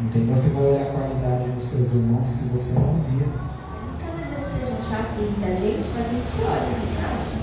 [0.00, 0.34] Entendeu?
[0.34, 3.26] Você vai olhar qualidade nos seus irmãos que você não via.
[3.26, 6.96] Mesmo que às vezes eles sejam chatos da gente, mas a gente olha, a gente
[7.04, 7.36] acha.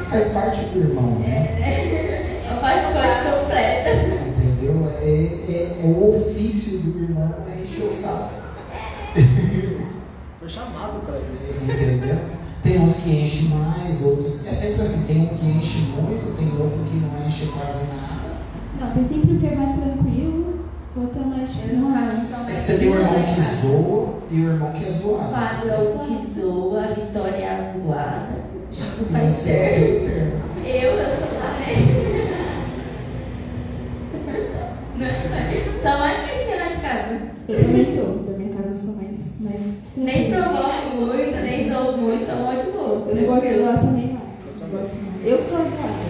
[0.00, 1.18] E faz parte do irmão.
[1.18, 1.28] Né?
[1.28, 2.48] É, né?
[2.48, 3.90] Uma pacote completa.
[4.26, 4.88] Entendeu?
[5.02, 8.30] É, é, é o ofício do irmão é encher o saco.
[10.48, 11.52] Foi chamado para isso.
[11.62, 12.16] Entendeu?
[12.62, 14.46] Tem uns que enchem mais, outros.
[14.46, 18.38] É sempre assim, tem um que enche muito, tem outro que não enche quase nada.
[18.80, 20.60] Não, tem sempre um que é mais tranquilo,
[20.96, 23.56] outro é mais caso sou mais Você tem o irmão que cara?
[23.60, 25.30] zoa e o irmão que é O zoado.
[25.30, 28.48] Fábio é o que zoa, a Vitória é a zoada.
[28.72, 30.08] Junto com o E pai você é o certo.
[30.64, 31.50] Eu, eu sou a
[34.96, 35.08] né?
[35.80, 37.20] Só mais quietinha lá de casa.
[37.48, 38.27] eu também sou,
[39.38, 39.60] sou mais
[39.96, 43.04] Nem provoco muito, nem zoo muito, só um de boa.
[43.08, 44.20] Eu não gosto de zoar também, não.
[44.60, 44.96] Eu gosto.
[45.24, 46.08] Eu sou a zoada.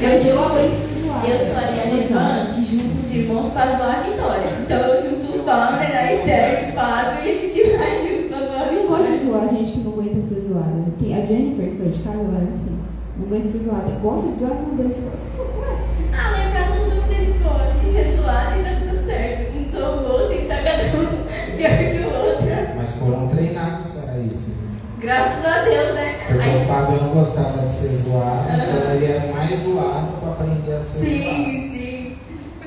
[0.00, 1.26] Eu eu aguento ser zoada.
[1.26, 4.50] Eu sou a alemã que junta os irmãos pra zoar a Vitória.
[4.62, 8.66] Então eu junto o Palmer, a Esther, o Fábio e a gente vai junto a
[8.66, 10.84] Eu não gosto de zoar gente que não aguenta ser zoada.
[11.00, 12.78] A Jennifer, saiu de casa, ela é assim.
[13.16, 13.90] Não aguenta ser zoada.
[14.00, 15.18] Gosta de zoar, não aguenta ser zoada.
[15.36, 15.50] Eu.
[16.12, 17.60] Ah, lá em casa todo mundo igual.
[17.60, 19.58] A gente é zoado e tá tudo certo.
[19.58, 21.20] Um sou o outro e tá cada um
[21.56, 21.89] pior.
[22.90, 24.50] Mas foram treinados para isso.
[24.50, 24.80] né?
[25.00, 26.16] Graças a Deus, né?
[26.26, 30.30] Porque Aí, o Fábio não gostava de ser zoado, então ele era mais zoado para
[30.30, 31.06] aprender a ser zoado.
[31.06, 32.18] sim, sim.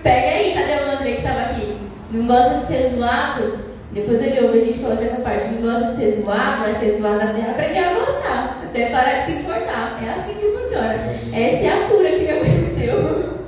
[0.01, 1.77] Pega aí, cadê o André que tava aqui?
[2.11, 3.59] Não gosta de ser zoado?
[3.93, 5.47] Depois ele ouve a gente falando essa parte.
[5.49, 8.61] Não gosta de ser zoado, vai ser zoado até aprender a gostar.
[8.63, 9.99] Até parar de se importar.
[10.03, 10.93] É assim que funciona.
[10.93, 12.47] Essa é a cura que Deus
[12.77, 13.39] deu.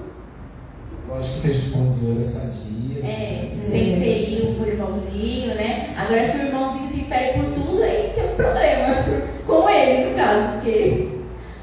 [1.10, 3.04] Lógico que a gente falando zoeira sadia.
[3.04, 5.75] É, sem ferir o irmãozinho, né?
[6.06, 8.96] Agora, se o irmãozinho se fere por tudo, aí tem um problema.
[9.48, 11.10] Com ele, no caso, porque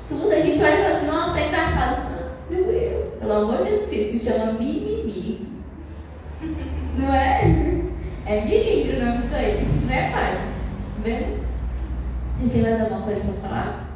[0.09, 2.13] tudo, a gente olha e fala assim, nossa, tá engraçado.
[2.51, 3.13] Doeu.
[3.21, 5.49] Pelo amor de Jesus Cristo, se chama mimimi.
[6.99, 7.83] Não é?
[8.25, 9.67] É milímetro o nome disso aí.
[9.85, 10.37] Não é, pai?
[10.37, 11.45] Tá vendo?
[12.37, 13.89] Vocês têm mais alguma coisa para falar?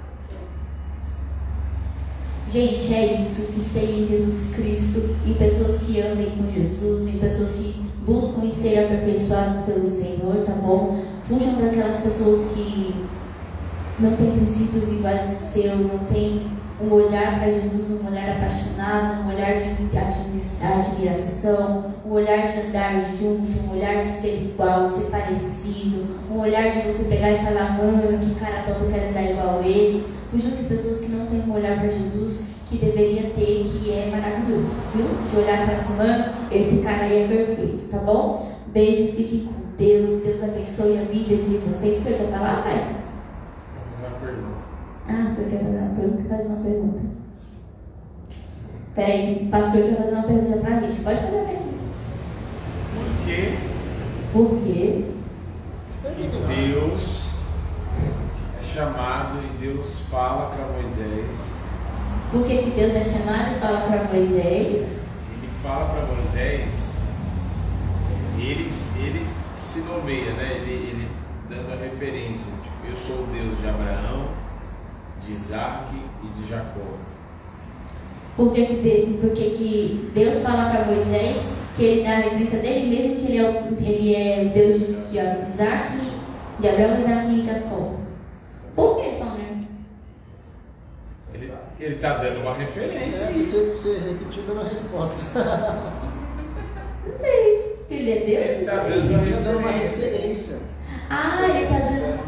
[2.48, 3.40] Gente, é isso.
[3.40, 8.48] Se espelhem em Jesus Cristo, em pessoas que andem com Jesus, em pessoas que buscam
[8.48, 11.02] ser aperfeiçoadas pelo Senhor, tá bom?
[11.24, 13.04] Fujam daquelas pessoas que
[13.98, 16.46] não têm princípios iguais ao seu, não têm
[16.80, 19.64] um olhar para Jesus, um olhar apaixonado, um olhar de
[20.62, 26.38] admiração, um olhar de andar junto, um olhar de ser igual, de ser parecido, um
[26.38, 29.66] olhar de você pegar e falar, mano, que cara top, eu quero andar igual a
[29.66, 30.06] ele.
[30.36, 34.10] Fujam de pessoas que não têm um olhar para Jesus que deveria ter, que é
[34.10, 35.06] maravilhoso, viu?
[35.30, 38.52] De olhar e falar assim, mano, esse cara aí é perfeito, tá bom?
[38.66, 42.00] Beijo, fiquem com Deus, Deus abençoe a vida de vocês.
[42.00, 42.96] O senhor pai?
[43.72, 44.66] Vou fazer uma pergunta.
[45.08, 46.28] Ah, o senhor quer fazer uma pergunta?
[46.28, 47.02] Faz uma pergunta.
[48.94, 51.00] Peraí, o pastor quer fazer uma pergunta pra gente.
[51.00, 51.76] Pode fazer a pergunta.
[52.92, 53.58] Por que
[54.34, 55.04] Por quê?
[56.54, 57.25] Deus
[58.76, 61.56] chamado e Deus fala para Moisés?
[62.30, 65.00] Por que, que Deus é chamado e fala para Moisés?
[65.32, 66.92] Ele fala para Moisés,
[68.38, 70.60] ele, ele se nomeia, né?
[70.60, 71.08] Ele, ele
[71.48, 72.52] dando a referência.
[72.62, 74.28] Tipo, eu sou o Deus de Abraão,
[75.24, 76.98] de Isaac e de Jacó.
[78.36, 82.58] Por que, que, por que, que Deus fala para Moisés que ele dá a referência
[82.58, 85.98] dele, mesmo que ele é o, ele é o Deus de, de Isaac,
[86.60, 87.95] de Abraão, Isaac e Jacó?
[88.76, 89.56] Por que, Fauner?
[91.34, 93.24] Ele, ele tá dando uma referência.
[93.24, 95.22] É, você, você repetiu a mesma resposta.
[97.06, 97.76] Não sei.
[97.88, 98.46] Ele é Deus?
[98.56, 100.10] Ele tá dando Ele está dando uma referência.
[100.10, 100.56] referência.
[101.10, 102.26] Ah, ele está dando.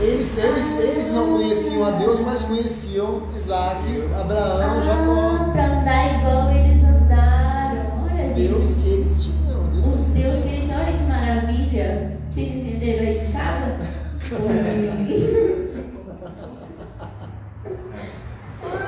[0.00, 3.84] Eles, eles, eles não conheciam a Deus, mas conheciam Isaac,
[4.20, 5.52] Abraão, Ah, Jacó.
[5.52, 8.04] para andar igual eles andaram.
[8.10, 8.48] Olha, gente.
[8.48, 9.70] Deus que eles tinham.
[9.72, 12.18] Deus Os que deuses que eles, olha que maravilha.
[12.30, 13.78] Vocês entenderam aí de casa?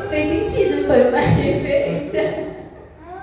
[0.08, 2.54] Fez sentido, foi uma referência.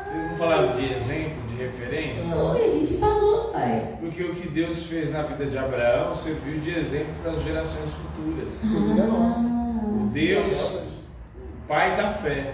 [0.03, 2.25] Vocês não falaram de exemplo, de referência?
[2.35, 3.97] Foi, a gente falou, pai.
[3.99, 7.89] Porque o que Deus fez na vida de Abraão serviu de exemplo para as gerações
[7.91, 8.63] futuras.
[8.63, 9.47] Inclusive é nosso.
[9.47, 12.53] O Deus, o Pai da fé.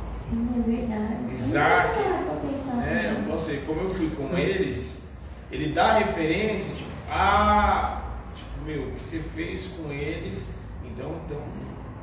[0.00, 1.34] Sim, é verdade.
[1.34, 3.30] Isaac, Não É, assim.
[3.30, 5.06] ou seja, como eu fui com eles,
[5.52, 8.01] ele dá referência, tipo, ah,
[8.64, 10.50] meu, o que você fez com eles,
[10.84, 11.40] então, então,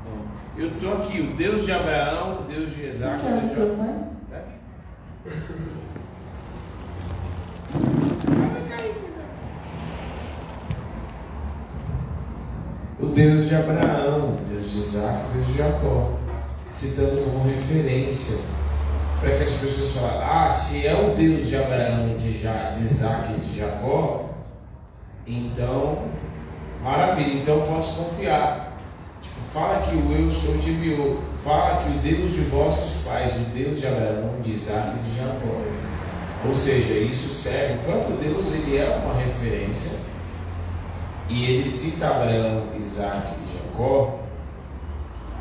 [0.05, 0.62] não.
[0.62, 3.49] eu tô aqui, o Deus de Abraão, o Deus de Isaac, é o o Deus
[3.49, 3.66] de Jacó.
[3.66, 4.05] microfone?
[4.30, 4.43] Né?
[12.99, 16.20] O Deus de Abraão, o Deus de Isaac, o Deus de Jacó,
[16.70, 18.39] citando como referência,
[19.20, 22.82] para que as pessoas falem, ah, se é o Deus de Abraão, de, ja, de
[22.82, 24.30] Isaac e de Jacó,
[25.26, 26.10] então,
[26.84, 28.77] maravilha, então eu posso confiar.
[29.21, 33.36] Tipo, fala que o eu sou te enviou, fala que o Deus de vossos pais,
[33.36, 35.61] o Deus de Abraão, de Isaac e de Jacó.
[36.47, 39.99] Ou seja, isso serve, o Deus ele é uma referência,
[41.27, 44.19] e ele cita Abraão, Isaac e Jacó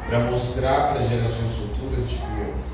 [0.08, 2.26] para mostrar para gerações futuras, tipo,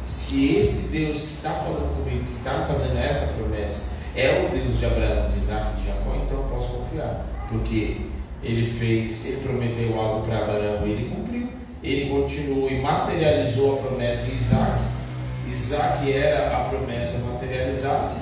[0.05, 4.79] se esse Deus que está falando comigo, que está fazendo essa promessa, é o Deus
[4.79, 7.27] de Abraão, de Isaac e de Jacó, então eu posso confiar.
[7.49, 8.11] Porque
[8.45, 11.49] ele fez, ele prometeu algo para Abraão e ele cumpriu.
[11.83, 14.85] Ele continuou e materializou a promessa em Isaac.
[15.51, 18.13] Isaac era a promessa materializada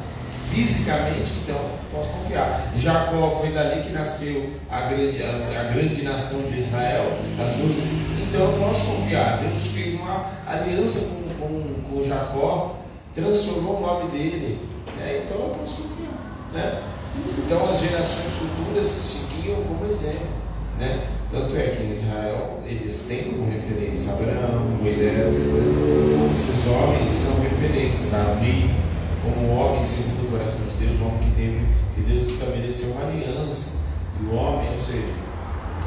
[0.48, 1.58] fisicamente, então
[1.90, 2.72] posso confiar.
[2.76, 7.12] Jacó foi dali que nasceu a grande, a, a grande nação de Israel,
[7.42, 7.78] as duas.
[8.28, 9.38] Então posso confiar.
[9.38, 12.76] Deus fez uma aliança com, com, com Jacó,
[13.14, 14.58] transformou o nome dele,
[14.96, 15.22] né?
[15.24, 16.50] então eu posso confiar.
[16.52, 16.82] Né?
[17.38, 20.28] Então as gerações futuras seguiam como exemplo.
[20.78, 21.04] Né?
[21.30, 25.48] Tanto é que em Israel eles têm como referência Abraão, Moisés,
[26.32, 28.70] esses homens são referência, Davi,
[29.22, 33.82] como homem segundo o coração de Deus, homem que teve, que Deus estabeleceu uma aliança.
[34.20, 35.12] E o homem, ou seja,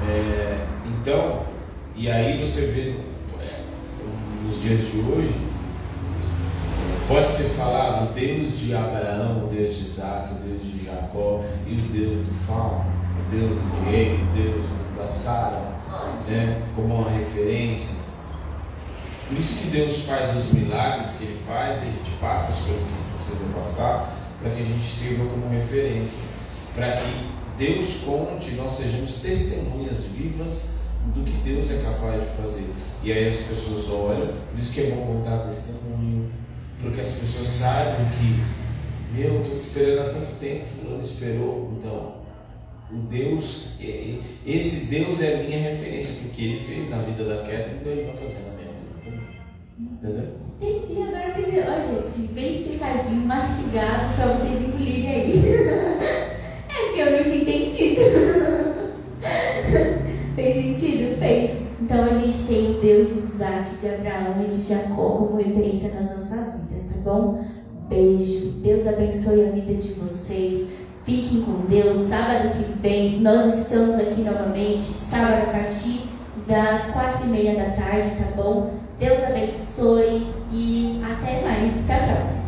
[0.09, 1.43] é, então,
[1.95, 2.95] e aí você vê
[3.41, 3.61] é,
[4.45, 5.35] nos dias de hoje,
[7.07, 11.43] pode ser falado o Deus de Abraão, o Deus de Isaac, o Deus de Jacó
[11.67, 12.94] e o Deus do Fauno,
[13.29, 14.65] Deus do Diego, Deus
[14.95, 15.73] da Sara,
[16.27, 18.05] né, como uma referência.
[19.27, 22.59] Por isso que Deus faz os milagres que Ele faz, e a gente passa as
[22.59, 26.25] coisas que a gente precisa passar, para que a gente sirva como referência,
[26.75, 30.75] para que Deus conte, nós sejamos testemunhas vivas
[31.15, 32.69] do que Deus é capaz de fazer.
[33.03, 36.31] E aí as pessoas olham, por isso que é bom contar testemunho,
[36.81, 38.43] porque as pessoas sabem que,
[39.13, 42.24] meu, estou esperando há tanto tempo, fulano esperou, então
[42.91, 47.23] o Deus, é, é, esse Deus é a minha referência, porque ele fez na vida
[47.23, 49.21] da Keta, então ele vai fazer na minha vida também.
[49.79, 50.45] Entendeu?
[50.61, 51.63] Entendi, agora entendeu.
[51.67, 55.43] Ó, gente, bem explicadinho, mastigado para vocês engolirem aí.
[56.69, 58.01] é porque eu não tinha entendido.
[60.35, 61.19] fez sentido?
[61.19, 61.65] Fez.
[61.81, 65.93] Então a gente tem o Deus de Isaac, de Abraão e de Jacó como referência
[65.93, 67.43] nas nossas vidas, tá bom?
[67.89, 68.51] Beijo.
[68.61, 70.69] Deus abençoe a vida de vocês.
[71.05, 71.97] Fiquem com Deus.
[72.09, 74.81] Sábado que vem nós estamos aqui novamente.
[74.81, 76.01] Sábado a partir
[76.47, 78.73] das quatro e meia da tarde, tá bom?
[78.99, 81.73] Deus abençoe e até mais.
[81.85, 82.44] Tchau, tchau.